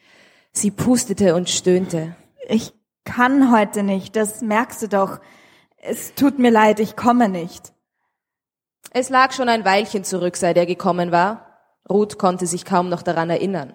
Sie 0.52 0.72
pustete 0.72 1.36
und 1.36 1.50
stöhnte. 1.50 2.16
Ich 2.50 2.74
kann 3.06 3.52
heute 3.52 3.84
nicht, 3.84 4.16
das 4.16 4.42
merkst 4.42 4.82
du 4.82 4.88
doch. 4.88 5.20
Es 5.78 6.14
tut 6.14 6.40
mir 6.40 6.52
leid, 6.52 6.80
ich 6.80 6.96
komme 6.96 7.30
nicht. 7.30 7.74
Es 8.92 9.10
lag 9.10 9.32
schon 9.32 9.48
ein 9.48 9.64
Weilchen 9.64 10.04
zurück, 10.04 10.36
seit 10.36 10.58
er 10.58 10.66
gekommen 10.66 11.12
war. 11.12 11.48
Ruth 11.90 12.18
konnte 12.18 12.46
sich 12.46 12.66
kaum 12.66 12.90
noch 12.90 13.02
daran 13.02 13.30
erinnern. 13.30 13.74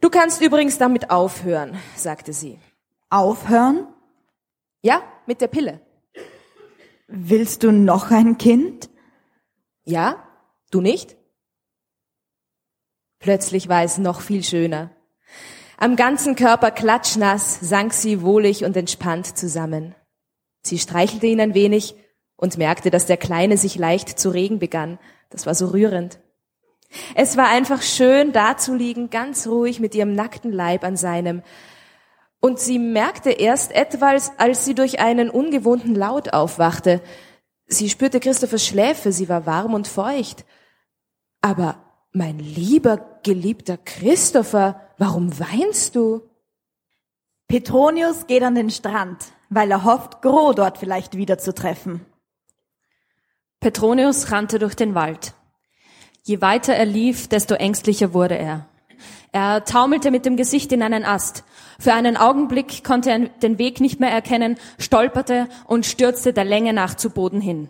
Du 0.00 0.10
kannst 0.10 0.40
übrigens 0.42 0.78
damit 0.78 1.10
aufhören, 1.10 1.78
sagte 1.94 2.32
sie. 2.32 2.58
Aufhören? 3.10 3.86
Ja, 4.82 5.02
mit 5.26 5.40
der 5.40 5.48
Pille. 5.48 5.80
Willst 7.06 7.62
du 7.62 7.72
noch 7.72 8.10
ein 8.10 8.38
Kind? 8.38 8.90
Ja, 9.84 10.22
du 10.70 10.80
nicht? 10.80 11.17
Plötzlich 13.18 13.68
war 13.68 13.82
es 13.82 13.98
noch 13.98 14.20
viel 14.20 14.44
schöner. 14.44 14.90
Am 15.76 15.96
ganzen 15.96 16.34
Körper 16.34 16.70
klatschnass 16.70 17.60
sank 17.60 17.92
sie 17.92 18.22
wohlig 18.22 18.64
und 18.64 18.76
entspannt 18.76 19.38
zusammen. 19.38 19.94
Sie 20.62 20.78
streichelte 20.78 21.26
ihn 21.26 21.40
ein 21.40 21.54
wenig 21.54 21.94
und 22.36 22.58
merkte, 22.58 22.90
dass 22.90 23.06
der 23.06 23.16
Kleine 23.16 23.56
sich 23.56 23.76
leicht 23.76 24.18
zu 24.18 24.30
regen 24.30 24.58
begann. 24.58 24.98
Das 25.30 25.46
war 25.46 25.54
so 25.54 25.68
rührend. 25.68 26.20
Es 27.14 27.36
war 27.36 27.48
einfach 27.48 27.82
schön, 27.82 28.32
da 28.32 28.56
zu 28.56 28.74
liegen, 28.74 29.10
ganz 29.10 29.46
ruhig 29.46 29.78
mit 29.78 29.94
ihrem 29.94 30.14
nackten 30.14 30.52
Leib 30.52 30.84
an 30.84 30.96
seinem. 30.96 31.42
Und 32.40 32.60
sie 32.60 32.78
merkte 32.78 33.30
erst 33.30 33.72
etwas, 33.72 34.32
als 34.38 34.64
sie 34.64 34.74
durch 34.74 35.00
einen 35.00 35.28
ungewohnten 35.28 35.94
Laut 35.94 36.32
aufwachte. 36.32 37.02
Sie 37.66 37.90
spürte 37.90 38.20
Christophers 38.20 38.64
Schläfe, 38.64 39.12
sie 39.12 39.28
war 39.28 39.44
warm 39.44 39.74
und 39.74 39.88
feucht. 39.88 40.44
Aber 41.40 41.87
mein 42.18 42.38
lieber, 42.38 43.20
geliebter 43.22 43.78
Christopher, 43.78 44.80
warum 44.98 45.38
weinst 45.38 45.94
du? 45.94 46.22
Petronius 47.46 48.26
geht 48.26 48.42
an 48.42 48.54
den 48.54 48.70
Strand, 48.70 49.32
weil 49.48 49.70
er 49.70 49.84
hofft, 49.84 50.20
Gro 50.20 50.52
dort 50.52 50.76
vielleicht 50.76 51.16
wieder 51.16 51.38
zu 51.38 51.54
treffen. 51.54 52.04
Petronius 53.60 54.30
rannte 54.30 54.58
durch 54.58 54.74
den 54.74 54.94
Wald. 54.94 55.32
Je 56.24 56.42
weiter 56.42 56.74
er 56.74 56.84
lief, 56.84 57.28
desto 57.28 57.54
ängstlicher 57.54 58.12
wurde 58.12 58.36
er. 58.36 58.66
Er 59.32 59.64
taumelte 59.64 60.10
mit 60.10 60.26
dem 60.26 60.36
Gesicht 60.36 60.72
in 60.72 60.82
einen 60.82 61.04
Ast. 61.04 61.44
Für 61.78 61.94
einen 61.94 62.16
Augenblick 62.16 62.82
konnte 62.82 63.10
er 63.10 63.18
den 63.28 63.58
Weg 63.58 63.80
nicht 63.80 64.00
mehr 64.00 64.10
erkennen, 64.10 64.58
stolperte 64.78 65.48
und 65.66 65.86
stürzte 65.86 66.32
der 66.32 66.44
Länge 66.44 66.72
nach 66.72 66.94
zu 66.94 67.10
Boden 67.10 67.40
hin. 67.40 67.68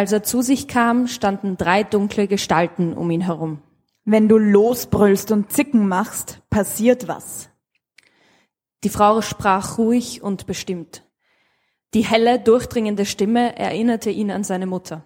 Als 0.00 0.12
er 0.12 0.22
zu 0.22 0.40
sich 0.40 0.66
kam, 0.66 1.08
standen 1.08 1.58
drei 1.58 1.82
dunkle 1.82 2.26
Gestalten 2.26 2.94
um 2.94 3.10
ihn 3.10 3.20
herum. 3.20 3.60
Wenn 4.06 4.30
du 4.30 4.38
losbrüllst 4.38 5.30
und 5.30 5.52
Zicken 5.52 5.88
machst, 5.88 6.40
passiert 6.48 7.06
was. 7.06 7.50
Die 8.82 8.88
Frau 8.88 9.20
sprach 9.20 9.76
ruhig 9.76 10.22
und 10.22 10.46
bestimmt. 10.46 11.04
Die 11.92 12.00
helle, 12.00 12.40
durchdringende 12.40 13.04
Stimme 13.04 13.58
erinnerte 13.58 14.08
ihn 14.08 14.30
an 14.30 14.42
seine 14.42 14.64
Mutter. 14.64 15.04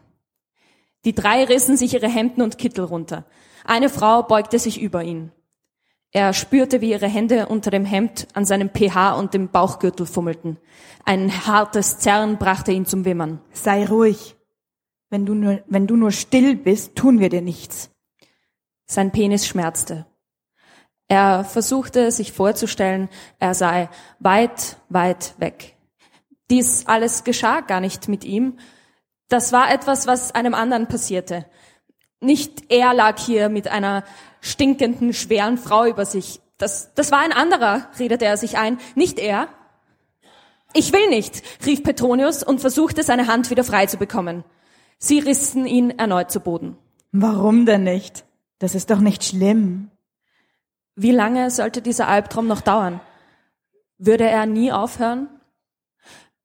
Die 1.05 1.13
drei 1.13 1.43
rissen 1.43 1.77
sich 1.77 1.95
ihre 1.95 2.09
Hemden 2.09 2.43
und 2.43 2.57
Kittel 2.57 2.85
runter. 2.85 3.25
Eine 3.65 3.89
Frau 3.89 4.23
beugte 4.23 4.61
sich 4.61 4.81
über 4.81 5.03
ihn. 5.03 5.33
Er 6.13 6.33
spürte, 6.33 6.81
wie 6.81 6.93
ihre 6.93 7.09
Hände 7.09 7.47
unter 7.47 7.73
dem 7.73 7.85
Hemd 7.85 8.29
an 8.35 8.45
seinem 8.45 8.71
PH 8.73 9.15
und 9.15 9.35
dem 9.35 9.49
Bauchgürtel 9.49 10.07
fummelten. 10.07 10.59
Ein 11.05 11.49
hartes 11.49 11.99
Zerren 11.99 12.39
brachte 12.39 12.71
ihn 12.71 12.87
zum 12.87 13.05
Wimmern. 13.05 13.41
Sei 13.51 13.87
ruhig. 13.87 14.37
Wenn 15.15 15.27
du 15.27 15.35
nur, 15.35 15.63
wenn 15.69 15.87
du 15.87 15.95
nur 15.95 16.11
still 16.11 16.57
bist, 16.57 16.97
tun 16.97 17.21
wir 17.21 17.29
dir 17.29 17.41
nichts. 17.41 17.89
Sein 18.85 19.13
Penis 19.13 19.47
schmerzte. 19.47 20.07
Er 21.07 21.45
versuchte 21.45 22.11
sich 22.11 22.33
vorzustellen, 22.33 23.09
er 23.39 23.55
sei 23.55 23.89
weit, 24.19 24.77
weit 24.89 25.37
weg. 25.39 25.77
Dies 26.51 26.89
alles 26.89 27.23
geschah 27.23 27.61
gar 27.61 27.79
nicht 27.79 28.09
mit 28.09 28.25
ihm, 28.25 28.59
das 29.29 29.53
war 29.53 29.71
etwas, 29.71 30.09
was 30.09 30.35
einem 30.35 30.53
anderen 30.53 30.89
passierte. 30.89 31.47
Nicht 32.19 32.73
er 32.73 32.93
lag 32.93 33.17
hier 33.17 33.49
mit 33.49 33.69
einer 33.69 34.03
stinkenden, 34.41 35.13
schweren 35.13 35.59
Frau 35.59 35.85
über 35.85 36.07
sich. 36.07 36.41
Das, 36.59 36.93
das 36.95 37.13
war 37.13 37.21
ein 37.21 37.33
anderer, 37.33 37.89
redete 38.01 38.25
er 38.25 38.37
sich 38.37 38.59
ein, 38.59 38.81
nicht 38.97 39.21
er. 39.21 39.47
Ich 40.73 40.93
will 40.93 41.09
nicht, 41.09 41.41
rief 41.65 41.85
Petronius 41.85 42.43
und 42.43 42.61
versuchte 42.61 43.05
seine 43.05 43.29
Hand 43.29 43.51
wieder 43.51 43.63
frei 43.63 43.87
zu 43.87 43.97
bekommen. 43.97 44.43
Sie 44.99 45.19
rissen 45.19 45.67
ihn 45.67 45.91
erneut 45.91 46.31
zu 46.31 46.41
Boden. 46.41 46.77
Warum 47.13 47.67
denn 47.67 47.85
nicht? 47.85 48.25
Das 48.59 48.75
ist 48.75 48.91
doch 48.91 49.01
nicht 49.01 49.25
schlimm. 49.25 49.91
Wie 50.97 51.13
lange 51.13 51.51
sollte 51.51 51.83
dieser 51.83 52.09
Albtraum 52.09 52.47
noch 52.47 52.61
dauern? 52.61 53.01
Würde 53.99 54.25
er 54.25 54.47
nie 54.47 54.73
aufhören? 54.73 55.29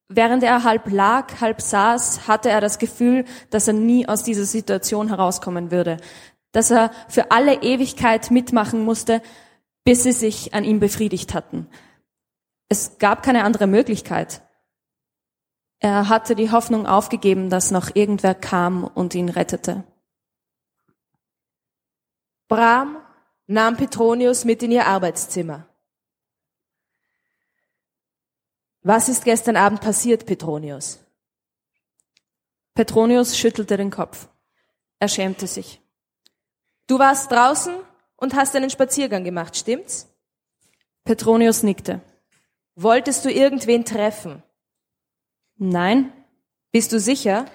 Während 0.07 0.43
er 0.43 0.63
halb 0.63 0.91
lag, 0.91 1.39
halb 1.39 1.61
saß, 1.61 2.27
hatte 2.27 2.49
er 2.49 2.61
das 2.61 2.79
Gefühl, 2.79 3.25
dass 3.51 3.67
er 3.67 3.75
nie 3.75 4.07
aus 4.07 4.23
dieser 4.23 4.45
Situation 4.45 5.09
herauskommen 5.09 5.69
würde, 5.69 5.97
dass 6.51 6.71
er 6.71 6.91
für 7.07 7.29
alle 7.29 7.61
Ewigkeit 7.61 8.31
mitmachen 8.31 8.83
musste, 8.83 9.21
bis 9.83 10.03
sie 10.03 10.11
sich 10.11 10.53
an 10.55 10.63
ihm 10.63 10.79
befriedigt 10.79 11.35
hatten. 11.35 11.67
Es 12.69 12.97
gab 12.97 13.21
keine 13.21 13.43
andere 13.43 13.67
Möglichkeit. 13.67 14.41
Er 15.79 16.09
hatte 16.09 16.35
die 16.35 16.51
Hoffnung 16.51 16.85
aufgegeben, 16.85 17.49
dass 17.49 17.71
noch 17.71 17.95
irgendwer 17.95 18.35
kam 18.35 18.83
und 18.83 19.15
ihn 19.15 19.29
rettete. 19.29 19.85
Bram 22.49 22.97
nahm 23.47 23.77
Petronius 23.77 24.43
mit 24.43 24.61
in 24.61 24.71
ihr 24.71 24.85
Arbeitszimmer. 24.87 25.67
Was 28.81 29.07
ist 29.07 29.23
gestern 29.23 29.55
Abend 29.55 29.81
passiert, 29.81 30.25
Petronius? 30.25 30.99
Petronius 32.73 33.37
schüttelte 33.37 33.77
den 33.77 33.91
Kopf. 33.91 34.27
Er 34.99 35.07
schämte 35.07 35.47
sich. 35.47 35.81
Du 36.87 36.99
warst 36.99 37.31
draußen 37.31 37.75
und 38.17 38.33
hast 38.35 38.55
einen 38.55 38.69
Spaziergang 38.69 39.23
gemacht, 39.23 39.55
stimmt's? 39.55 40.07
Petronius 41.03 41.63
nickte. 41.63 42.01
Wolltest 42.75 43.25
du 43.25 43.31
irgendwen 43.31 43.85
treffen? 43.85 44.43
Nein. 45.59 46.11
Bist 46.71 46.91
du 46.91 46.99
sicher? 46.99 47.45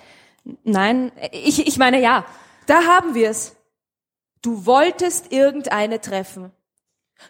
Nein, 0.62 1.11
ich, 1.33 1.67
ich 1.67 1.79
meine 1.79 2.01
ja. 2.01 2.25
Da 2.67 2.85
haben 2.85 3.14
wir's. 3.14 3.57
Du 4.43 4.67
wolltest 4.67 5.33
irgendeine 5.33 6.01
treffen. 6.01 6.53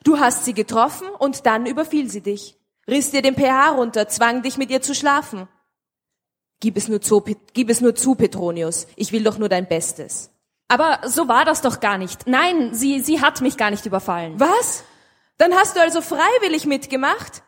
Du 0.02 0.18
hast 0.18 0.44
sie 0.44 0.52
getroffen 0.52 1.08
und 1.18 1.46
dann 1.46 1.64
überfiel 1.64 2.10
sie 2.10 2.20
dich 2.20 2.58
riss 2.88 3.10
dir 3.10 3.22
den 3.22 3.34
pH 3.34 3.70
runter, 3.70 4.08
zwang 4.08 4.42
dich 4.42 4.56
mit 4.56 4.70
ihr 4.70 4.82
zu 4.82 4.94
schlafen. 4.94 5.48
Gib 6.60 6.76
es 6.76 6.88
nur 6.88 7.00
zu, 7.00 7.22
gib 7.52 7.70
es 7.70 7.80
nur 7.80 7.94
zu, 7.94 8.14
Petronius. 8.14 8.86
Ich 8.96 9.12
will 9.12 9.24
doch 9.24 9.38
nur 9.38 9.48
dein 9.48 9.68
Bestes. 9.68 10.30
Aber 10.68 11.00
so 11.06 11.28
war 11.28 11.44
das 11.44 11.60
doch 11.60 11.80
gar 11.80 11.98
nicht. 11.98 12.26
Nein, 12.26 12.72
sie, 12.72 13.00
sie 13.00 13.20
hat 13.20 13.40
mich 13.40 13.56
gar 13.56 13.70
nicht 13.70 13.84
überfallen. 13.84 14.40
Was? 14.40 14.84
Dann 15.36 15.54
hast 15.54 15.76
du 15.76 15.80
also 15.80 16.00
freiwillig 16.00 16.64
mitgemacht? 16.64 17.42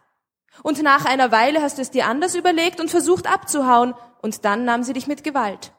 Und 0.63 0.83
nach 0.83 1.05
einer 1.05 1.33
Weile 1.33 1.63
hast 1.63 1.79
du 1.79 1.83
es 1.83 1.91
dir 1.91 2.07
anders 2.07 2.35
überlegt 2.35 2.81
und 2.81 2.91
versucht 2.91 3.31
abzuhauen, 3.33 3.95
und 4.23 4.45
dann 4.45 4.65
nahm 4.65 4.83
sie 4.83 4.93
dich 4.93 5.07
mit 5.07 5.23
Gewalt. 5.23 5.73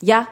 Ja, 0.00 0.28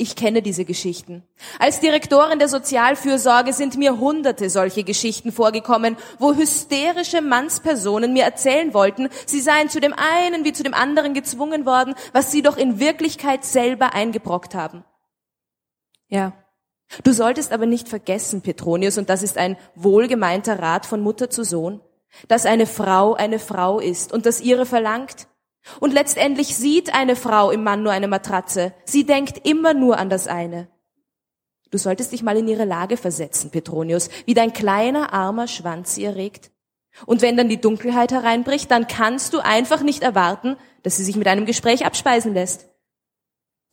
ich 0.00 0.14
kenne 0.14 0.42
diese 0.42 0.64
Geschichten. 0.64 1.24
Als 1.58 1.80
Direktorin 1.80 2.38
der 2.38 2.48
Sozialfürsorge 2.48 3.52
sind 3.52 3.76
mir 3.76 3.98
hunderte 3.98 4.48
solche 4.48 4.84
Geschichten 4.84 5.32
vorgekommen, 5.32 5.96
wo 6.20 6.34
hysterische 6.34 7.20
Mannspersonen 7.20 8.12
mir 8.12 8.22
erzählen 8.22 8.72
wollten, 8.74 9.08
sie 9.26 9.40
seien 9.40 9.68
zu 9.68 9.80
dem 9.80 9.92
einen 9.94 10.44
wie 10.44 10.52
zu 10.52 10.62
dem 10.62 10.72
anderen 10.72 11.14
gezwungen 11.14 11.66
worden, 11.66 11.96
was 12.12 12.30
sie 12.30 12.42
doch 12.42 12.56
in 12.56 12.78
Wirklichkeit 12.78 13.44
selber 13.44 13.92
eingebrockt 13.92 14.54
haben. 14.54 14.84
Ja. 16.06 16.32
Du 17.02 17.12
solltest 17.12 17.52
aber 17.52 17.66
nicht 17.66 17.88
vergessen, 17.88 18.40
Petronius, 18.40 18.98
und 18.98 19.10
das 19.10 19.24
ist 19.24 19.36
ein 19.36 19.58
wohlgemeinter 19.74 20.60
Rat 20.60 20.86
von 20.86 21.00
Mutter 21.00 21.28
zu 21.28 21.42
Sohn, 21.42 21.80
dass 22.28 22.46
eine 22.46 22.66
Frau 22.66 23.14
eine 23.14 23.38
Frau 23.38 23.80
ist 23.80 24.12
und 24.12 24.26
dass 24.26 24.40
ihre 24.40 24.66
verlangt, 24.66 25.28
und 25.80 25.92
letztendlich 25.92 26.56
sieht 26.56 26.94
eine 26.94 27.16
Frau 27.16 27.50
im 27.50 27.62
Mann 27.62 27.82
nur 27.82 27.92
eine 27.92 28.08
Matratze. 28.08 28.72
Sie 28.84 29.04
denkt 29.04 29.46
immer 29.46 29.74
nur 29.74 29.98
an 29.98 30.08
das 30.08 30.26
eine. 30.26 30.68
Du 31.70 31.78
solltest 31.78 32.12
dich 32.12 32.22
mal 32.22 32.36
in 32.36 32.48
ihre 32.48 32.64
Lage 32.64 32.96
versetzen, 32.96 33.50
Petronius, 33.50 34.08
wie 34.24 34.34
dein 34.34 34.52
kleiner 34.52 35.12
armer 35.12 35.46
Schwanz 35.46 35.94
sie 35.94 36.04
erregt. 36.04 36.50
Und 37.04 37.20
wenn 37.20 37.36
dann 37.36 37.48
die 37.48 37.60
Dunkelheit 37.60 38.10
hereinbricht, 38.10 38.70
dann 38.70 38.86
kannst 38.86 39.34
du 39.34 39.40
einfach 39.40 39.82
nicht 39.82 40.02
erwarten, 40.02 40.56
dass 40.82 40.96
sie 40.96 41.04
sich 41.04 41.16
mit 41.16 41.28
einem 41.28 41.44
Gespräch 41.44 41.84
abspeisen 41.84 42.32
lässt. 42.32 42.68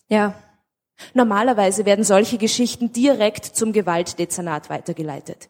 Ja. 0.09 0.35
Normalerweise 1.13 1.85
werden 1.85 2.03
solche 2.03 2.37
Geschichten 2.37 2.91
direkt 2.91 3.45
zum 3.45 3.73
Gewaltdezernat 3.73 4.69
weitergeleitet. 4.69 5.49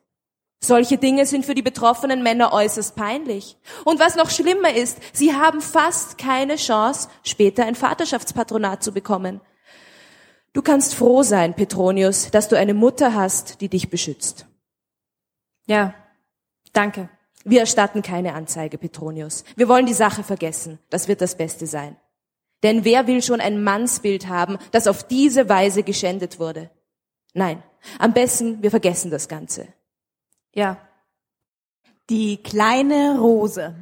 Solche 0.59 0.97
Dinge 0.97 1.25
sind 1.25 1.45
für 1.45 1.53
die 1.53 1.61
betroffenen 1.61 2.23
Männer 2.23 2.51
äußerst 2.53 2.95
peinlich. 2.95 3.57
Und 3.83 3.99
was 3.99 4.15
noch 4.15 4.29
schlimmer 4.29 4.73
ist, 4.73 4.97
sie 5.13 5.33
haben 5.33 5.61
fast 5.61 6.17
keine 6.17 6.55
Chance, 6.55 7.09
später 7.23 7.65
ein 7.65 7.75
Vaterschaftspatronat 7.75 8.83
zu 8.83 8.91
bekommen. 8.91 9.41
Du 10.53 10.61
kannst 10.61 10.95
froh 10.95 11.21
sein, 11.21 11.53
Petronius, 11.53 12.31
dass 12.31 12.47
du 12.47 12.57
eine 12.57 12.73
Mutter 12.73 13.13
hast, 13.13 13.61
die 13.61 13.69
dich 13.69 13.89
beschützt. 13.89 14.47
Ja, 15.67 15.93
danke. 16.73 17.09
Wir 17.43 17.59
erstatten 17.59 18.01
keine 18.01 18.33
Anzeige, 18.33 18.77
Petronius. 18.77 19.43
Wir 19.55 19.67
wollen 19.67 19.85
die 19.85 19.93
Sache 19.93 20.23
vergessen. 20.23 20.79
Das 20.89 21.07
wird 21.07 21.21
das 21.21 21.35
Beste 21.35 21.67
sein. 21.67 21.97
Denn 22.63 22.83
wer 22.83 23.05
will 23.05 23.21
schon 23.21 23.41
ein 23.41 23.63
Mannsbild 23.63 24.27
haben, 24.27 24.57
das 24.71 24.87
auf 24.87 25.03
diese 25.03 25.47
Weise 25.49 25.83
geschändet 25.83 26.39
wurde? 26.39 26.71
Nein, 27.33 27.61
am 27.99 28.13
besten, 28.13 28.63
wir 28.63 28.71
vergessen 28.71 29.11
das 29.11 29.27
Ganze. 29.27 29.67
Ja. 30.55 30.77
Die 32.09 32.37
kleine 32.37 33.19
Rose. 33.19 33.75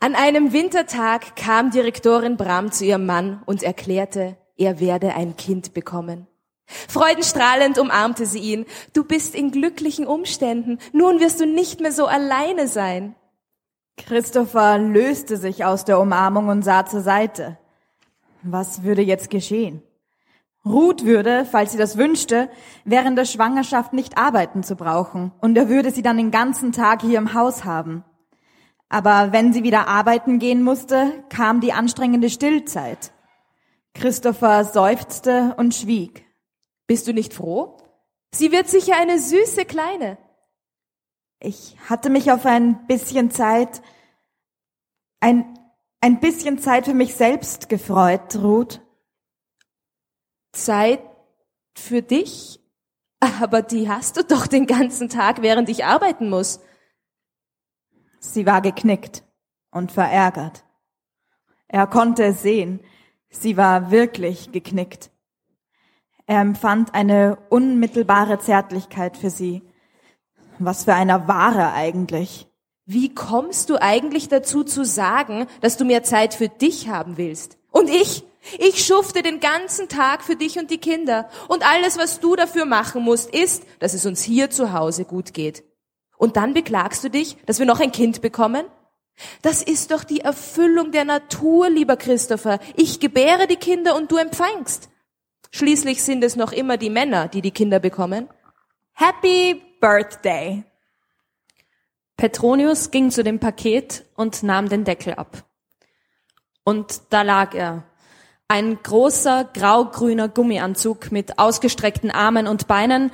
An 0.00 0.14
einem 0.14 0.52
Wintertag 0.52 1.36
kam 1.36 1.70
Direktorin 1.70 2.36
Bram 2.36 2.72
zu 2.72 2.84
ihrem 2.84 3.06
Mann 3.06 3.42
und 3.46 3.62
erklärte, 3.62 4.36
er 4.56 4.80
werde 4.80 5.14
ein 5.14 5.36
Kind 5.36 5.72
bekommen. 5.72 6.26
Freudenstrahlend 6.66 7.78
umarmte 7.78 8.26
sie 8.26 8.40
ihn. 8.40 8.66
Du 8.92 9.04
bist 9.04 9.34
in 9.34 9.50
glücklichen 9.50 10.06
Umständen. 10.06 10.78
Nun 10.92 11.20
wirst 11.20 11.40
du 11.40 11.46
nicht 11.46 11.80
mehr 11.80 11.92
so 11.92 12.06
alleine 12.06 12.66
sein. 12.66 13.14
Christopher 13.96 14.78
löste 14.78 15.36
sich 15.36 15.64
aus 15.64 15.84
der 15.84 16.00
Umarmung 16.00 16.48
und 16.48 16.62
sah 16.62 16.86
zur 16.86 17.02
Seite. 17.02 17.56
Was 18.42 18.82
würde 18.82 19.02
jetzt 19.02 19.30
geschehen? 19.30 19.82
Ruth 20.64 21.04
würde, 21.04 21.44
falls 21.44 21.72
sie 21.72 21.78
das 21.78 21.98
wünschte, 21.98 22.48
während 22.84 23.18
der 23.18 23.26
Schwangerschaft 23.26 23.92
nicht 23.92 24.16
arbeiten 24.16 24.62
zu 24.62 24.76
brauchen, 24.76 25.32
und 25.40 25.56
er 25.56 25.68
würde 25.68 25.90
sie 25.90 26.02
dann 26.02 26.16
den 26.16 26.30
ganzen 26.30 26.72
Tag 26.72 27.02
hier 27.02 27.18
im 27.18 27.34
Haus 27.34 27.64
haben. 27.64 28.04
Aber 28.88 29.32
wenn 29.32 29.52
sie 29.52 29.62
wieder 29.62 29.88
arbeiten 29.88 30.38
gehen 30.38 30.62
musste, 30.62 31.24
kam 31.28 31.60
die 31.60 31.72
anstrengende 31.72 32.30
Stillzeit. 32.30 33.12
Christopher 33.92 34.64
seufzte 34.64 35.54
und 35.56 35.74
schwieg. 35.74 36.24
Bist 36.86 37.06
du 37.06 37.12
nicht 37.12 37.34
froh? 37.34 37.76
Sie 38.34 38.50
wird 38.50 38.68
sicher 38.68 38.94
eine 38.96 39.18
süße 39.18 39.64
Kleine. 39.64 40.18
Ich 41.40 41.76
hatte 41.88 42.10
mich 42.10 42.32
auf 42.32 42.46
ein 42.46 42.86
bisschen 42.86 43.30
Zeit, 43.30 43.82
ein, 45.20 45.58
ein 46.00 46.20
bisschen 46.20 46.58
Zeit 46.58 46.86
für 46.86 46.94
mich 46.94 47.14
selbst 47.14 47.68
gefreut, 47.68 48.36
Ruth. 48.36 48.80
Zeit 50.54 51.00
für 51.74 52.02
dich? 52.02 52.60
Aber 53.20 53.62
die 53.62 53.88
hast 53.88 54.16
du 54.16 54.24
doch 54.24 54.46
den 54.46 54.66
ganzen 54.66 55.08
Tag, 55.08 55.42
während 55.42 55.68
ich 55.68 55.84
arbeiten 55.84 56.28
muss. 56.28 56.60
Sie 58.20 58.46
war 58.46 58.60
geknickt 58.60 59.22
und 59.70 59.92
verärgert. 59.92 60.64
Er 61.68 61.86
konnte 61.86 62.24
es 62.24 62.42
sehen. 62.42 62.80
Sie 63.30 63.56
war 63.56 63.90
wirklich 63.90 64.52
geknickt. 64.52 65.10
Er 66.26 66.40
empfand 66.40 66.94
eine 66.94 67.38
unmittelbare 67.50 68.38
Zärtlichkeit 68.38 69.16
für 69.16 69.30
sie. 69.30 69.62
Was 70.58 70.84
für 70.84 70.94
einer 70.94 71.28
Ware 71.28 71.72
eigentlich. 71.72 72.46
Wie 72.86 73.14
kommst 73.14 73.70
du 73.70 73.80
eigentlich 73.80 74.28
dazu 74.28 74.62
zu 74.62 74.84
sagen, 74.84 75.46
dass 75.60 75.76
du 75.76 75.84
mehr 75.84 76.02
Zeit 76.02 76.34
für 76.34 76.48
dich 76.48 76.88
haben 76.88 77.16
willst? 77.16 77.58
Und 77.70 77.88
ich? 77.88 78.24
Ich 78.58 78.84
schufte 78.84 79.22
den 79.22 79.40
ganzen 79.40 79.88
Tag 79.88 80.22
für 80.22 80.36
dich 80.36 80.58
und 80.58 80.70
die 80.70 80.78
Kinder. 80.78 81.28
Und 81.48 81.66
alles, 81.66 81.98
was 81.98 82.20
du 82.20 82.36
dafür 82.36 82.66
machen 82.66 83.02
musst, 83.02 83.34
ist, 83.34 83.64
dass 83.78 83.94
es 83.94 84.04
uns 84.06 84.22
hier 84.22 84.50
zu 84.50 84.72
Hause 84.72 85.04
gut 85.04 85.32
geht. 85.34 85.64
Und 86.16 86.36
dann 86.36 86.54
beklagst 86.54 87.02
du 87.04 87.10
dich, 87.10 87.36
dass 87.46 87.58
wir 87.58 87.66
noch 87.66 87.80
ein 87.80 87.92
Kind 87.92 88.20
bekommen? 88.20 88.66
Das 89.42 89.62
ist 89.62 89.90
doch 89.90 90.04
die 90.04 90.20
Erfüllung 90.20 90.90
der 90.90 91.04
Natur, 91.04 91.70
lieber 91.70 91.96
Christopher. 91.96 92.58
Ich 92.76 93.00
gebäre 93.00 93.46
die 93.46 93.56
Kinder 93.56 93.96
und 93.96 94.10
du 94.10 94.16
empfangst. 94.16 94.90
Schließlich 95.50 96.02
sind 96.02 96.24
es 96.24 96.36
noch 96.36 96.52
immer 96.52 96.76
die 96.76 96.90
Männer, 96.90 97.28
die 97.28 97.40
die 97.40 97.52
Kinder 97.52 97.78
bekommen. 97.78 98.28
Happy 98.92 99.62
Birthday. 99.80 100.64
Petronius 102.16 102.90
ging 102.90 103.10
zu 103.10 103.22
dem 103.22 103.38
Paket 103.38 104.04
und 104.14 104.42
nahm 104.42 104.68
den 104.68 104.84
Deckel 104.84 105.14
ab. 105.14 105.44
Und 106.64 107.02
da 107.10 107.22
lag 107.22 107.54
er. 107.54 107.84
Ein 108.48 108.82
großer 108.82 109.44
grau-grüner 109.54 110.28
Gummianzug 110.28 111.10
mit 111.10 111.38
ausgestreckten 111.38 112.10
Armen 112.10 112.46
und 112.46 112.66
Beinen 112.66 113.10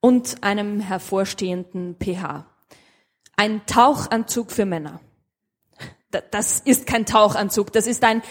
und 0.00 0.42
einem 0.42 0.80
hervorstehenden 0.80 1.96
pH. 1.98 2.44
Ein 3.36 3.64
Tauchanzug 3.66 4.52
für 4.52 4.66
Männer. 4.66 5.00
Das 6.30 6.60
ist 6.60 6.86
kein 6.86 7.06
Tauchanzug, 7.06 7.72
das 7.72 7.86
ist 7.86 8.04
ein, 8.04 8.22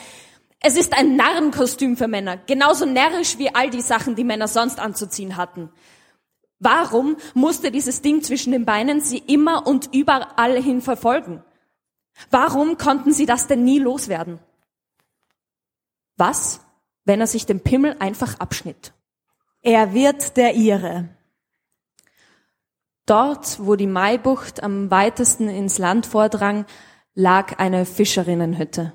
es 0.60 0.78
ist 0.78 0.98
ein 0.98 1.16
Narrenkostüm 1.16 1.98
für 1.98 2.08
Männer. 2.08 2.38
Genauso 2.38 2.86
närrisch 2.86 3.38
wie 3.38 3.54
all 3.54 3.70
die 3.70 3.82
Sachen, 3.82 4.16
die 4.16 4.24
Männer 4.24 4.48
sonst 4.48 4.80
anzuziehen 4.80 5.36
hatten. 5.36 5.70
Warum 6.60 7.18
musste 7.34 7.72
dieses 7.72 8.02
Ding 8.02 8.22
zwischen 8.22 8.54
den 8.54 8.64
Beinen 8.64 9.02
sie 9.02 9.18
immer 9.18 9.68
und 9.68 9.90
überall 9.94 10.62
hin 10.62 10.82
verfolgen? 10.82 11.44
Warum 12.30 12.78
konnten 12.78 13.12
sie 13.12 13.26
das 13.26 13.48
denn 13.48 13.66
nie 13.66 13.80
loswerden? 13.80 14.40
Was, 16.18 16.62
wenn 17.06 17.20
er 17.20 17.28
sich 17.28 17.46
den 17.46 17.62
Pimmel 17.62 17.96
einfach 18.00 18.40
abschnitt? 18.40 18.94
Er 19.62 19.94
wird 19.94 20.38
der 20.38 20.54
ihre. 20.56 21.10
Dort, 23.06 23.60
wo 23.60 23.76
die 23.76 23.88
Maibucht 23.88 24.64
am 24.64 24.90
weitesten 24.92 25.50
ins 25.50 25.78
Land 25.78 26.06
vordrang, 26.06 26.66
lag 27.16 27.58
eine 27.60 27.86
Fischerinnenhütte. 27.86 28.94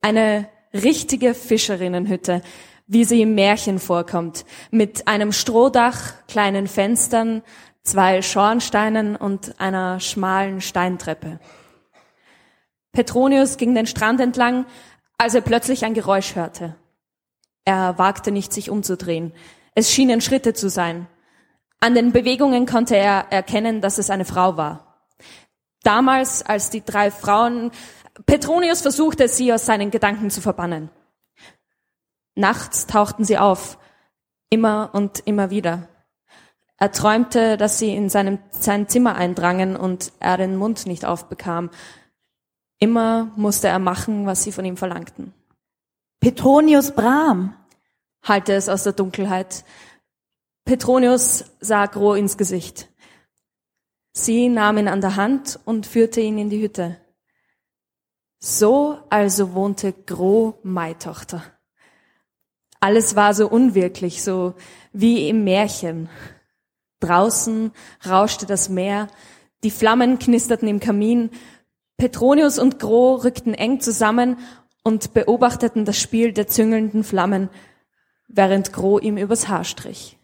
Eine 0.00 0.48
richtige 0.72 1.34
Fischerinnenhütte, 1.34 2.42
wie 2.86 3.04
sie 3.04 3.22
im 3.22 3.34
Märchen 3.34 3.78
vorkommt, 3.78 4.46
mit 4.70 5.06
einem 5.06 5.32
Strohdach, 5.32 6.26
kleinen 6.26 6.66
Fenstern, 6.66 7.42
zwei 7.82 8.22
Schornsteinen 8.22 9.16
und 9.16 9.60
einer 9.60 10.00
schmalen 10.00 10.60
Steintreppe. 10.60 11.40
Petronius 12.92 13.58
ging 13.58 13.74
den 13.74 13.86
Strand 13.86 14.20
entlang, 14.20 14.66
als 15.18 15.34
er 15.34 15.40
plötzlich 15.40 15.84
ein 15.84 15.94
Geräusch 15.94 16.36
hörte. 16.36 16.76
Er 17.64 17.98
wagte 17.98 18.30
nicht, 18.30 18.52
sich 18.52 18.70
umzudrehen. 18.70 19.32
Es 19.74 19.92
schienen 19.92 20.20
Schritte 20.20 20.54
zu 20.54 20.70
sein. 20.70 21.06
An 21.80 21.94
den 21.94 22.12
Bewegungen 22.12 22.66
konnte 22.66 22.96
er 22.96 23.30
erkennen, 23.30 23.80
dass 23.80 23.98
es 23.98 24.10
eine 24.10 24.24
Frau 24.24 24.56
war. 24.56 25.08
Damals, 25.82 26.42
als 26.42 26.70
die 26.70 26.84
drei 26.84 27.10
Frauen, 27.10 27.70
Petronius 28.26 28.82
versuchte, 28.82 29.28
sie 29.28 29.52
aus 29.52 29.66
seinen 29.66 29.90
Gedanken 29.90 30.30
zu 30.30 30.40
verbannen. 30.40 30.90
Nachts 32.34 32.86
tauchten 32.86 33.24
sie 33.24 33.38
auf, 33.38 33.78
immer 34.50 34.90
und 34.92 35.20
immer 35.26 35.50
wieder. 35.50 35.88
Er 36.78 36.92
träumte, 36.92 37.56
dass 37.56 37.78
sie 37.78 37.94
in 37.94 38.08
seinem, 38.08 38.38
sein 38.50 38.88
Zimmer 38.88 39.16
eindrangen 39.16 39.76
und 39.76 40.12
er 40.20 40.36
den 40.36 40.56
Mund 40.56 40.86
nicht 40.86 41.04
aufbekam. 41.04 41.70
Immer 42.78 43.32
musste 43.36 43.68
er 43.68 43.78
machen, 43.78 44.26
was 44.26 44.42
sie 44.42 44.52
von 44.52 44.64
ihm 44.64 44.76
verlangten. 44.76 45.32
Petronius 46.20 46.92
Bram, 46.92 47.54
Halte 48.22 48.52
es 48.52 48.68
aus 48.68 48.82
der 48.82 48.92
Dunkelheit. 48.92 49.64
Petronius 50.64 51.44
sah 51.60 51.86
Gro 51.86 52.14
ins 52.14 52.36
Gesicht. 52.36 52.88
Sie 54.12 54.48
nahm 54.48 54.78
ihn 54.78 54.88
an 54.88 55.00
der 55.00 55.16
Hand 55.16 55.58
und 55.64 55.86
führte 55.86 56.20
ihn 56.20 56.38
in 56.38 56.50
die 56.50 56.60
Hütte. 56.60 57.00
So 58.38 58.98
also 59.08 59.54
wohnte 59.54 59.92
Gro 59.92 60.58
Maitochter. 60.62 61.42
Alles 62.80 63.16
war 63.16 63.34
so 63.34 63.48
unwirklich, 63.48 64.22
so 64.22 64.54
wie 64.92 65.28
im 65.28 65.44
Märchen. 65.44 66.08
Draußen 67.00 67.72
rauschte 68.06 68.46
das 68.46 68.68
Meer, 68.68 69.08
die 69.64 69.70
Flammen 69.70 70.18
knisterten 70.18 70.68
im 70.68 70.78
Kamin, 70.78 71.30
Petronius 71.98 72.60
und 72.60 72.78
Gro 72.78 73.16
rückten 73.16 73.54
eng 73.54 73.80
zusammen 73.80 74.38
und 74.84 75.14
beobachteten 75.14 75.84
das 75.84 75.98
Spiel 76.00 76.32
der 76.32 76.46
züngelnden 76.46 77.02
Flammen, 77.02 77.50
während 78.28 78.72
Gro 78.72 79.00
ihm 79.00 79.18
übers 79.18 79.48
Haar 79.48 79.64
strich. 79.64 80.16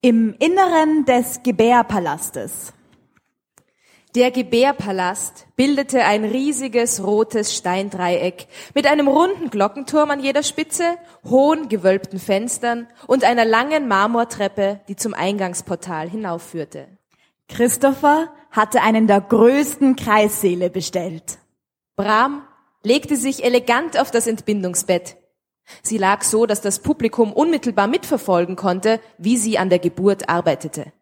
Im 0.00 0.34
Inneren 0.40 1.04
des 1.04 1.44
Gebärpalastes. 1.44 2.72
Der 4.14 4.30
Gebärpalast 4.30 5.46
bildete 5.56 6.04
ein 6.04 6.26
riesiges 6.26 7.02
rotes 7.02 7.56
Steindreieck 7.56 8.46
mit 8.74 8.86
einem 8.86 9.08
runden 9.08 9.48
Glockenturm 9.48 10.10
an 10.10 10.20
jeder 10.20 10.42
Spitze, 10.42 10.98
hohen 11.24 11.70
gewölbten 11.70 12.18
Fenstern 12.18 12.88
und 13.06 13.24
einer 13.24 13.46
langen 13.46 13.88
Marmortreppe, 13.88 14.80
die 14.86 14.96
zum 14.96 15.14
Eingangsportal 15.14 16.10
hinaufführte. 16.10 16.88
Christopher 17.48 18.28
hatte 18.50 18.82
einen 18.82 19.06
der 19.06 19.22
größten 19.22 19.96
Kreissäle 19.96 20.68
bestellt. 20.68 21.38
Bram 21.96 22.42
legte 22.82 23.16
sich 23.16 23.44
elegant 23.44 23.98
auf 23.98 24.10
das 24.10 24.26
Entbindungsbett. 24.26 25.16
Sie 25.82 25.96
lag 25.96 26.22
so, 26.22 26.44
dass 26.44 26.60
das 26.60 26.80
Publikum 26.80 27.32
unmittelbar 27.32 27.86
mitverfolgen 27.86 28.56
konnte, 28.56 29.00
wie 29.16 29.38
sie 29.38 29.56
an 29.56 29.70
der 29.70 29.78
Geburt 29.78 30.28
arbeitete. 30.28 30.92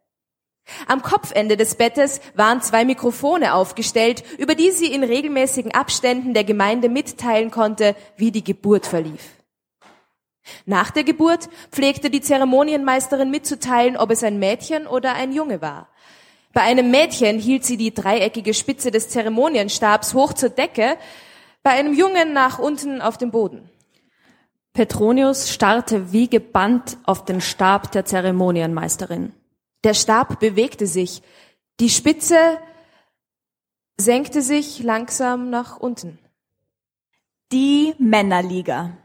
Am 0.87 1.03
Kopfende 1.03 1.57
des 1.57 1.75
Bettes 1.75 2.21
waren 2.35 2.63
zwei 2.63 2.85
Mikrofone 2.85 3.55
aufgestellt, 3.55 4.23
über 4.39 4.55
die 4.55 4.71
sie 4.71 4.93
in 4.93 5.05
regelmäßigen 5.05 5.73
Abständen 5.73 6.35
der 6.35 6.45
Gemeinde 6.45 6.89
mitteilen 6.89 7.51
konnte, 7.51 7.97
wie 8.17 8.31
die 8.31 8.45
Geburt 8.45 8.87
verlief. 8.87 9.23
Nach 10.67 10.91
der 10.91 11.05
Geburt 11.05 11.49
pflegte 11.71 12.11
die 12.11 12.21
Zeremonienmeisterin 12.21 13.31
mitzuteilen, 13.31 13.97
ob 13.97 14.11
es 14.11 14.23
ein 14.23 14.39
Mädchen 14.39 14.87
oder 14.87 15.15
ein 15.15 15.33
Junge 15.33 15.61
war. 15.61 15.89
Bei 16.53 16.63
einem 16.63 16.91
Mädchen 16.91 17.39
hielt 17.39 17.65
sie 17.65 17.77
die 17.77 17.95
dreieckige 17.95 18.55
Spitze 18.55 18.91
des 18.91 19.09
Zeremonienstabs 19.09 20.15
hoch 20.15 20.33
zur 20.33 20.51
Decke, 20.51 20.97
bei 21.63 21.71
einem 21.71 21.95
Jungen 21.95 22.33
nach 22.33 22.59
unten 22.59 23.01
auf 23.01 23.19
dem 23.19 23.31
Boden. 23.31 23.69
Petronius 24.73 25.51
starrte 25.51 26.13
wie 26.13 26.29
gebannt 26.29 26.97
auf 27.05 27.25
den 27.25 27.41
Stab 27.41 27.93
der 27.93 28.05
Zeremonienmeisterin. 28.05 29.33
Der 29.85 29.95
Stab 29.95 30.41
bewegte 30.41 30.87
sich. 30.87 31.23
Die 31.81 31.91
Spitze 31.91 32.59
senkte 33.99 34.43
sich 34.43 34.83
langsam 34.83 35.51
nach 35.51 35.79
unten. 35.79 36.19
Die 37.53 37.95
Männerliga. 37.99 38.97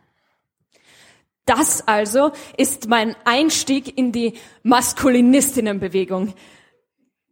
Das 1.45 1.87
also 1.87 2.31
ist 2.57 2.87
mein 2.87 3.15
Einstieg 3.23 3.97
in 3.97 4.11
die 4.11 4.33
Maskulinistinnenbewegung, 4.63 6.33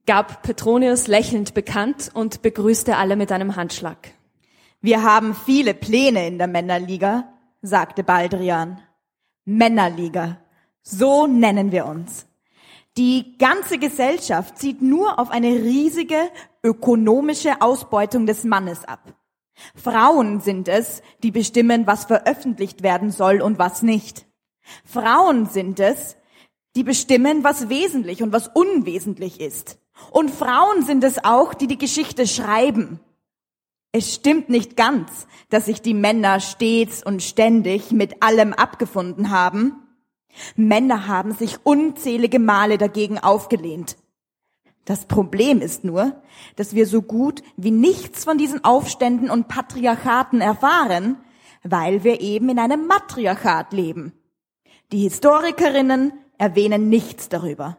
gab 0.06 0.44
Petronius 0.44 1.08
lächelnd 1.08 1.54
bekannt 1.54 2.12
und 2.14 2.42
begrüßte 2.42 2.96
alle 2.98 3.16
mit 3.16 3.32
einem 3.32 3.56
Handschlag. 3.56 4.12
Wir 4.82 5.02
haben 5.02 5.34
viele 5.34 5.74
Pläne 5.74 6.28
in 6.28 6.38
der 6.38 6.48
Männerliga, 6.48 7.34
sagte 7.62 8.04
Baldrian. 8.04 8.82
Männerliga. 9.46 10.38
So 10.84 11.26
nennen 11.26 11.72
wir 11.72 11.86
uns. 11.86 12.28
Die 12.98 13.38
ganze 13.40 13.80
Gesellschaft 13.80 14.58
zieht 14.60 14.82
nur 14.82 15.20
auf 15.20 15.32
eine 15.32 15.48
riesige 15.48 16.30
ökonomische 16.64 17.62
Ausbeutung 17.62 18.28
des 18.28 18.44
Mannes 18.44 18.86
ab. 18.86 19.16
Frauen 19.76 20.42
sind 20.42 20.68
es, 20.68 21.02
die 21.24 21.32
bestimmen, 21.32 21.88
was 21.88 22.06
veröffentlicht 22.06 22.84
werden 22.84 23.12
soll 23.12 23.42
und 23.42 23.58
was 23.58 23.82
nicht. 23.82 24.26
Frauen 24.86 25.48
sind 25.48 25.80
es, 25.80 26.18
die 26.76 26.84
bestimmen, 26.84 27.44
was 27.44 27.70
wesentlich 27.70 28.24
und 28.24 28.32
was 28.32 28.48
unwesentlich 28.48 29.40
ist. 29.40 29.80
Und 30.12 30.32
Frauen 30.32 30.84
sind 30.84 31.04
es 31.04 31.24
auch, 31.24 31.54
die 31.54 31.68
die 31.68 31.78
Geschichte 31.78 32.28
schreiben. 32.28 33.00
Es 33.92 34.14
stimmt 34.16 34.50
nicht 34.50 34.76
ganz, 34.76 35.28
dass 35.50 35.66
sich 35.66 35.82
die 35.82 35.94
Männer 35.94 36.40
stets 36.40 37.04
und 37.04 37.22
ständig 37.22 37.92
mit 37.92 38.24
allem 38.24 38.54
abgefunden 38.54 39.30
haben. 39.30 39.83
Männer 40.56 41.08
haben 41.08 41.34
sich 41.34 41.58
unzählige 41.64 42.40
Male 42.40 42.78
dagegen 42.78 43.20
aufgelehnt. 43.20 43.98
Das 44.86 45.06
Problem 45.06 45.62
ist 45.62 45.84
nur, 45.84 46.22
dass 46.56 46.76
wir 46.76 46.88
so 46.88 47.02
gut 47.02 47.42
wie 47.56 47.72
nichts 47.72 48.26
von 48.26 48.38
diesen 48.38 48.64
Aufständen 48.64 49.30
und 49.30 49.48
Patriarchaten 49.48 50.42
erfahren, 50.42 51.18
weil 51.64 52.04
wir 52.04 52.20
eben 52.20 52.50
in 52.50 52.60
einem 52.60 52.88
Matriarchat 52.88 53.72
leben. 53.72 54.12
Die 54.92 55.00
Historikerinnen 55.00 56.12
erwähnen 56.38 56.90
nichts 56.90 57.30
darüber. 57.30 57.78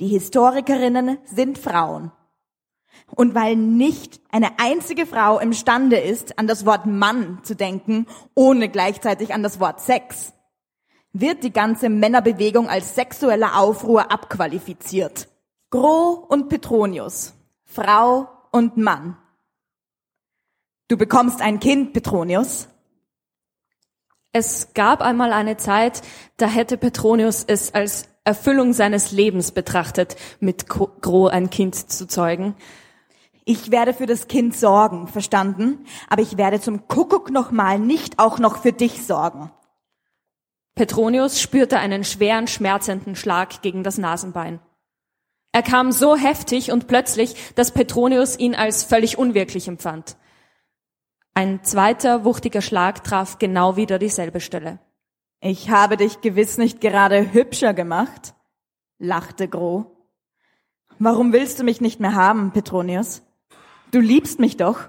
Die 0.00 0.08
Historikerinnen 0.08 1.18
sind 1.24 1.58
Frauen. 1.58 2.10
Und 3.14 3.34
weil 3.34 3.56
nicht 3.56 4.20
eine 4.30 4.58
einzige 4.58 5.06
Frau 5.06 5.38
imstande 5.38 5.98
ist, 5.98 6.38
an 6.38 6.46
das 6.46 6.66
Wort 6.66 6.86
Mann 6.86 7.38
zu 7.42 7.54
denken, 7.54 8.06
ohne 8.34 8.68
gleichzeitig 8.68 9.32
an 9.32 9.42
das 9.42 9.60
Wort 9.60 9.80
Sex, 9.80 10.32
wird 11.12 11.44
die 11.44 11.52
ganze 11.52 11.88
Männerbewegung 11.88 12.68
als 12.68 12.94
sexueller 12.94 13.58
Aufruhr 13.58 14.10
abqualifiziert. 14.10 15.28
Gro 15.70 16.26
und 16.28 16.48
Petronius, 16.48 17.34
Frau 17.64 18.28
und 18.50 18.76
Mann. 18.76 19.16
Du 20.88 20.96
bekommst 20.96 21.40
ein 21.40 21.60
Kind, 21.60 21.92
Petronius. 21.92 22.68
Es 24.32 24.74
gab 24.74 25.02
einmal 25.02 25.32
eine 25.32 25.56
Zeit, 25.56 26.02
da 26.36 26.46
hätte 26.46 26.76
Petronius 26.76 27.44
es 27.46 27.74
als 27.74 28.08
Erfüllung 28.24 28.72
seines 28.72 29.12
Lebens 29.12 29.52
betrachtet, 29.52 30.16
mit 30.40 30.68
Gro 30.68 31.26
ein 31.26 31.50
Kind 31.50 31.74
zu 31.90 32.06
zeugen. 32.06 32.54
Ich 33.44 33.70
werde 33.70 33.92
für 33.92 34.06
das 34.06 34.28
Kind 34.28 34.56
sorgen, 34.56 35.08
verstanden? 35.08 35.84
Aber 36.08 36.22
ich 36.22 36.36
werde 36.36 36.60
zum 36.60 36.86
Kuckuck 36.86 37.30
nochmal 37.30 37.78
nicht 37.78 38.18
auch 38.18 38.38
noch 38.38 38.58
für 38.58 38.72
dich 38.72 39.04
sorgen. 39.04 39.50
Petronius 40.74 41.40
spürte 41.40 41.78
einen 41.78 42.04
schweren, 42.04 42.46
schmerzenden 42.46 43.14
Schlag 43.14 43.62
gegen 43.62 43.82
das 43.82 43.98
Nasenbein. 43.98 44.60
Er 45.52 45.62
kam 45.62 45.92
so 45.92 46.16
heftig 46.16 46.72
und 46.72 46.86
plötzlich, 46.86 47.54
dass 47.54 47.72
Petronius 47.72 48.38
ihn 48.38 48.54
als 48.54 48.84
völlig 48.84 49.18
unwirklich 49.18 49.68
empfand. 49.68 50.16
Ein 51.34 51.62
zweiter, 51.62 52.24
wuchtiger 52.24 52.62
Schlag 52.62 53.04
traf 53.04 53.38
genau 53.38 53.76
wieder 53.76 53.98
dieselbe 53.98 54.40
Stelle. 54.40 54.78
Ich 55.40 55.70
habe 55.70 55.96
dich 55.96 56.20
gewiss 56.20 56.56
nicht 56.56 56.80
gerade 56.80 57.32
hübscher 57.32 57.74
gemacht, 57.74 58.34
lachte 58.98 59.48
Gro. 59.48 59.96
Warum 60.98 61.32
willst 61.32 61.58
du 61.58 61.64
mich 61.64 61.80
nicht 61.80 62.00
mehr 62.00 62.14
haben, 62.14 62.52
Petronius? 62.52 63.22
Du 63.90 64.00
liebst 64.00 64.38
mich 64.38 64.56
doch. 64.56 64.88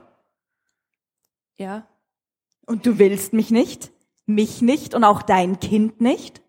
Ja. 1.57 1.88
Und 2.65 2.86
du 2.86 2.99
willst 2.99 3.34
mich 3.34 3.51
nicht? 3.51 3.92
Mich 4.26 4.61
nicht 4.61 4.93
und 4.93 5.03
auch 5.03 5.21
dein 5.21 5.59
Kind 5.59 6.01
nicht? 6.01 6.41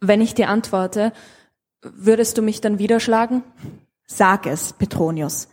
Wenn 0.00 0.20
ich 0.20 0.34
dir 0.34 0.48
antworte, 0.48 1.12
würdest 1.82 2.38
du 2.38 2.42
mich 2.42 2.60
dann 2.60 2.78
wieder 2.78 3.00
schlagen? 3.00 3.42
Sag 4.06 4.46
es, 4.46 4.72
Petronius. 4.72 5.48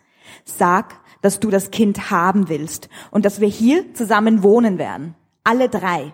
Sag, 0.45 0.99
dass 1.21 1.39
du 1.39 1.49
das 1.49 1.71
Kind 1.71 2.11
haben 2.11 2.49
willst 2.49 2.89
und 3.11 3.25
dass 3.25 3.39
wir 3.39 3.47
hier 3.47 3.93
zusammen 3.93 4.43
wohnen 4.43 4.77
werden. 4.77 5.15
Alle 5.43 5.69
drei. 5.69 6.13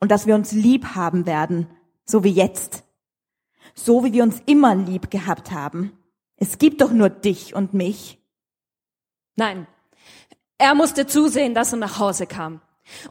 Und 0.00 0.10
dass 0.10 0.26
wir 0.26 0.34
uns 0.34 0.52
lieb 0.52 0.94
haben 0.94 1.26
werden, 1.26 1.66
so 2.04 2.22
wie 2.22 2.30
jetzt. 2.30 2.84
So 3.74 4.04
wie 4.04 4.12
wir 4.12 4.22
uns 4.22 4.40
immer 4.46 4.74
lieb 4.74 5.10
gehabt 5.10 5.50
haben. 5.50 5.92
Es 6.36 6.58
gibt 6.58 6.80
doch 6.80 6.92
nur 6.92 7.10
dich 7.10 7.54
und 7.54 7.74
mich. 7.74 8.18
Nein, 9.34 9.66
er 10.56 10.74
musste 10.74 11.06
zusehen, 11.06 11.54
dass 11.54 11.72
er 11.72 11.78
nach 11.78 11.98
Hause 11.98 12.26
kam. 12.26 12.60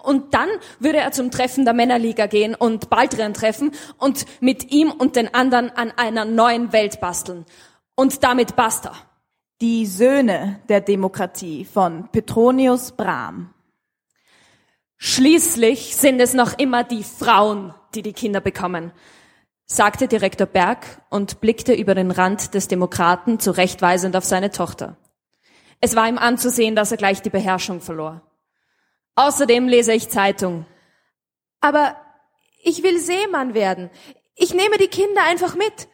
Und 0.04 0.34
dann 0.34 0.50
würde 0.80 1.00
er 1.00 1.12
zum 1.12 1.32
Treffen 1.32 1.66
der 1.66 1.74
Männerliga 1.74 2.28
gehen 2.28 2.56
und 2.56 2.90
Baldrian 2.90 3.34
treffen 3.34 3.72
und 3.98 4.26
mit 4.42 4.72
ihm 4.72 4.92
und 4.92 5.16
den 5.16 5.34
anderen 5.34 5.70
an 5.70 5.92
einer 5.96 6.26
neuen 6.26 6.74
Welt 6.74 7.00
basteln. 7.00 7.46
Und 7.96 8.24
damit 8.24 8.56
basta. 8.56 8.94
Die 9.62 9.86
Söhne 9.88 10.60
der 10.70 10.82
Demokratie 10.82 11.66
von 11.66 12.10
Petronius 12.12 12.92
Brahm. 12.92 13.54
Schließlich 14.98 15.96
sind 15.96 16.20
es 16.20 16.34
noch 16.34 16.58
immer 16.58 16.84
die 16.84 17.04
Frauen, 17.04 17.74
die 17.94 18.02
die 18.02 18.14
Kinder 18.14 18.40
bekommen, 18.42 18.92
sagte 19.66 20.08
Direktor 20.08 20.48
Berg 20.48 21.02
und 21.10 21.40
blickte 21.42 21.74
über 21.74 21.94
den 21.94 22.12
Rand 22.12 22.54
des 22.54 22.68
Demokraten 22.68 23.40
zurechtweisend 23.40 24.16
auf 24.16 24.26
seine 24.26 24.50
Tochter. 24.50 24.98
Es 25.82 25.96
war 25.96 26.08
ihm 26.08 26.18
anzusehen, 26.18 26.76
dass 26.76 26.92
er 26.92 26.98
gleich 26.98 27.22
die 27.22 27.30
Beherrschung 27.30 27.82
verlor. 27.82 28.22
Außerdem 29.18 29.68
lese 29.68 29.94
ich 29.94 30.10
Zeitung. 30.10 30.68
Aber 31.60 31.96
ich 32.64 32.84
will 32.84 33.00
Seemann 33.00 33.56
werden. 33.56 33.90
Ich 34.36 34.54
nehme 34.54 34.78
die 34.78 34.90
Kinder 34.90 35.24
einfach 35.24 35.56
mit, 35.56 35.88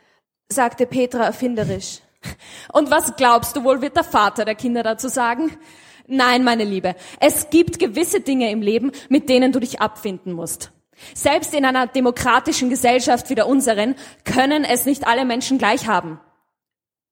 sagte 0.50 0.86
Petra 0.86 1.24
erfinderisch. 1.24 2.00
Und 2.74 2.92
was 2.92 3.16
glaubst 3.16 3.56
du 3.56 3.64
wohl, 3.64 3.82
wird 3.82 3.96
der 3.96 4.04
Vater 4.04 4.44
der 4.44 4.56
Kinder 4.56 4.84
dazu 4.84 5.08
sagen? 5.08 5.58
Nein, 6.06 6.44
meine 6.44 6.66
Liebe, 6.66 6.96
es 7.22 7.50
gibt 7.50 7.80
gewisse 7.80 8.20
Dinge 8.20 8.52
im 8.52 8.62
Leben, 8.62 8.92
mit 9.08 9.30
denen 9.30 9.54
du 9.54 9.62
dich 9.62 9.80
abfinden 9.80 10.34
musst. 10.34 10.74
Selbst 11.14 11.54
in 11.54 11.64
einer 11.64 11.88
demokratischen 11.88 12.70
Gesellschaft 12.70 13.30
wie 13.30 13.36
der 13.36 13.48
unseren 13.48 13.96
können 14.26 14.66
es 14.66 14.86
nicht 14.86 15.08
alle 15.08 15.24
Menschen 15.24 15.58
gleich 15.58 15.88
haben. 15.88 16.20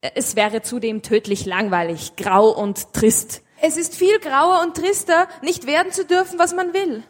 Es 0.02 0.36
wäre 0.36 0.62
zudem 0.62 1.04
tödlich 1.04 1.46
langweilig, 1.46 2.18
grau 2.18 2.50
und 2.50 2.92
trist. 2.92 3.44
Es 3.64 3.78
ist 3.78 3.96
viel 3.96 4.20
grauer 4.20 4.62
und 4.62 4.76
trister, 4.76 5.28
nicht 5.44 5.68
werden 5.68 5.92
zu 5.92 6.04
dürfen, 6.04 6.40
was 6.40 6.54
man 6.54 6.74
will. 6.74 7.04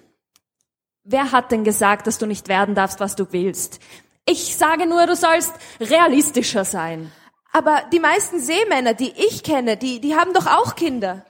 Wer 1.04 1.32
hat 1.32 1.52
denn 1.52 1.64
gesagt, 1.64 2.08
dass 2.08 2.18
du 2.18 2.26
nicht 2.26 2.50
werden 2.50 2.76
darfst, 2.76 3.00
was 3.00 3.16
du 3.16 3.32
willst? 3.32 3.80
Ich 4.26 4.56
sage 4.58 4.86
nur, 4.86 5.08
du 5.08 5.16
sollst 5.16 5.54
realistischer 5.80 6.66
sein. 6.66 7.12
Aber 7.54 7.84
die 7.92 8.00
meisten 8.00 8.40
Seemänner, 8.40 8.94
die 8.94 9.14
ich 9.16 9.44
kenne, 9.44 9.78
die, 9.78 10.02
die 10.02 10.16
haben 10.16 10.34
doch 10.34 10.46
auch 10.46 10.76
Kinder. 10.76 11.26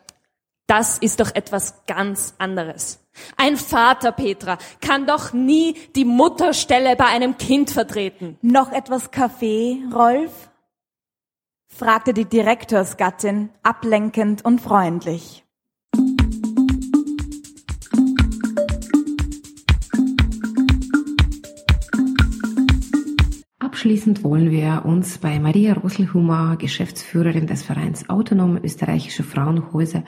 Das 0.65 0.97
ist 0.97 1.19
doch 1.19 1.35
etwas 1.35 1.85
ganz 1.85 2.33
anderes. 2.37 2.99
Ein 3.37 3.57
Vater, 3.57 4.11
Petra, 4.11 4.57
kann 4.79 5.05
doch 5.05 5.33
nie 5.33 5.73
die 5.95 6.05
Mutterstelle 6.05 6.95
bei 6.95 7.05
einem 7.05 7.37
Kind 7.37 7.69
vertreten. 7.69 8.37
Noch 8.41 8.71
etwas 8.71 9.11
Kaffee, 9.11 9.83
Rolf? 9.93 10.31
Fragte 11.71 12.13
die 12.13 12.25
Direktorsgattin 12.25 13.49
ablenkend 13.63 14.45
und 14.45 14.61
freundlich. 14.61 15.43
Abschließend 23.57 24.23
wollen 24.23 24.51
wir 24.51 24.83
uns 24.85 25.17
bei 25.17 25.39
Maria 25.39 25.73
Roselhummer, 25.73 26.55
Geschäftsführerin 26.57 27.47
des 27.47 27.63
Vereins 27.63 28.07
Autonome 28.09 28.59
Österreichische 28.63 29.23
Frauenhäuser, 29.23 30.03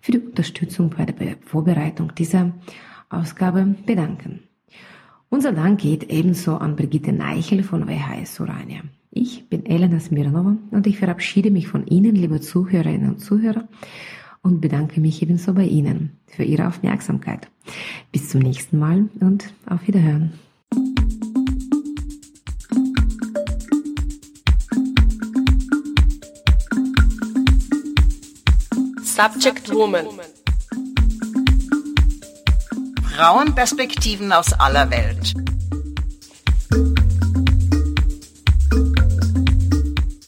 für 0.00 0.12
die 0.12 0.20
Unterstützung 0.20 0.90
bei 0.90 1.06
der 1.06 1.36
Vorbereitung 1.44 2.14
dieser 2.14 2.52
Ausgabe 3.08 3.74
bedanken. 3.84 4.46
Unser 5.28 5.52
Dank 5.52 5.80
geht 5.80 6.04
ebenso 6.04 6.56
an 6.56 6.76
Brigitte 6.76 7.12
Neichel 7.12 7.64
von 7.64 7.88
WHS 7.88 8.40
Orania. 8.40 8.82
Ich 9.10 9.48
bin 9.48 9.66
Elena 9.66 9.98
Smirnova 9.98 10.56
und 10.70 10.86
ich 10.86 10.98
verabschiede 10.98 11.50
mich 11.50 11.66
von 11.66 11.84
Ihnen, 11.86 12.14
liebe 12.14 12.40
Zuhörerinnen 12.40 13.10
und 13.10 13.18
Zuhörer, 13.18 13.66
und 14.42 14.60
bedanke 14.60 15.00
mich 15.00 15.20
ebenso 15.22 15.52
bei 15.54 15.64
Ihnen 15.64 16.12
für 16.26 16.44
Ihre 16.44 16.68
Aufmerksamkeit. 16.68 17.48
Bis 18.12 18.28
zum 18.28 18.40
nächsten 18.40 18.78
Mal 18.78 19.08
und 19.18 19.52
auf 19.68 19.86
Wiederhören. 19.88 20.32
Subject 29.02 29.74
Woman. 29.74 30.06
Frauenperspektiven 33.16 34.30
aus 34.30 34.52
aller 34.52 34.90
Welt. 34.90 35.32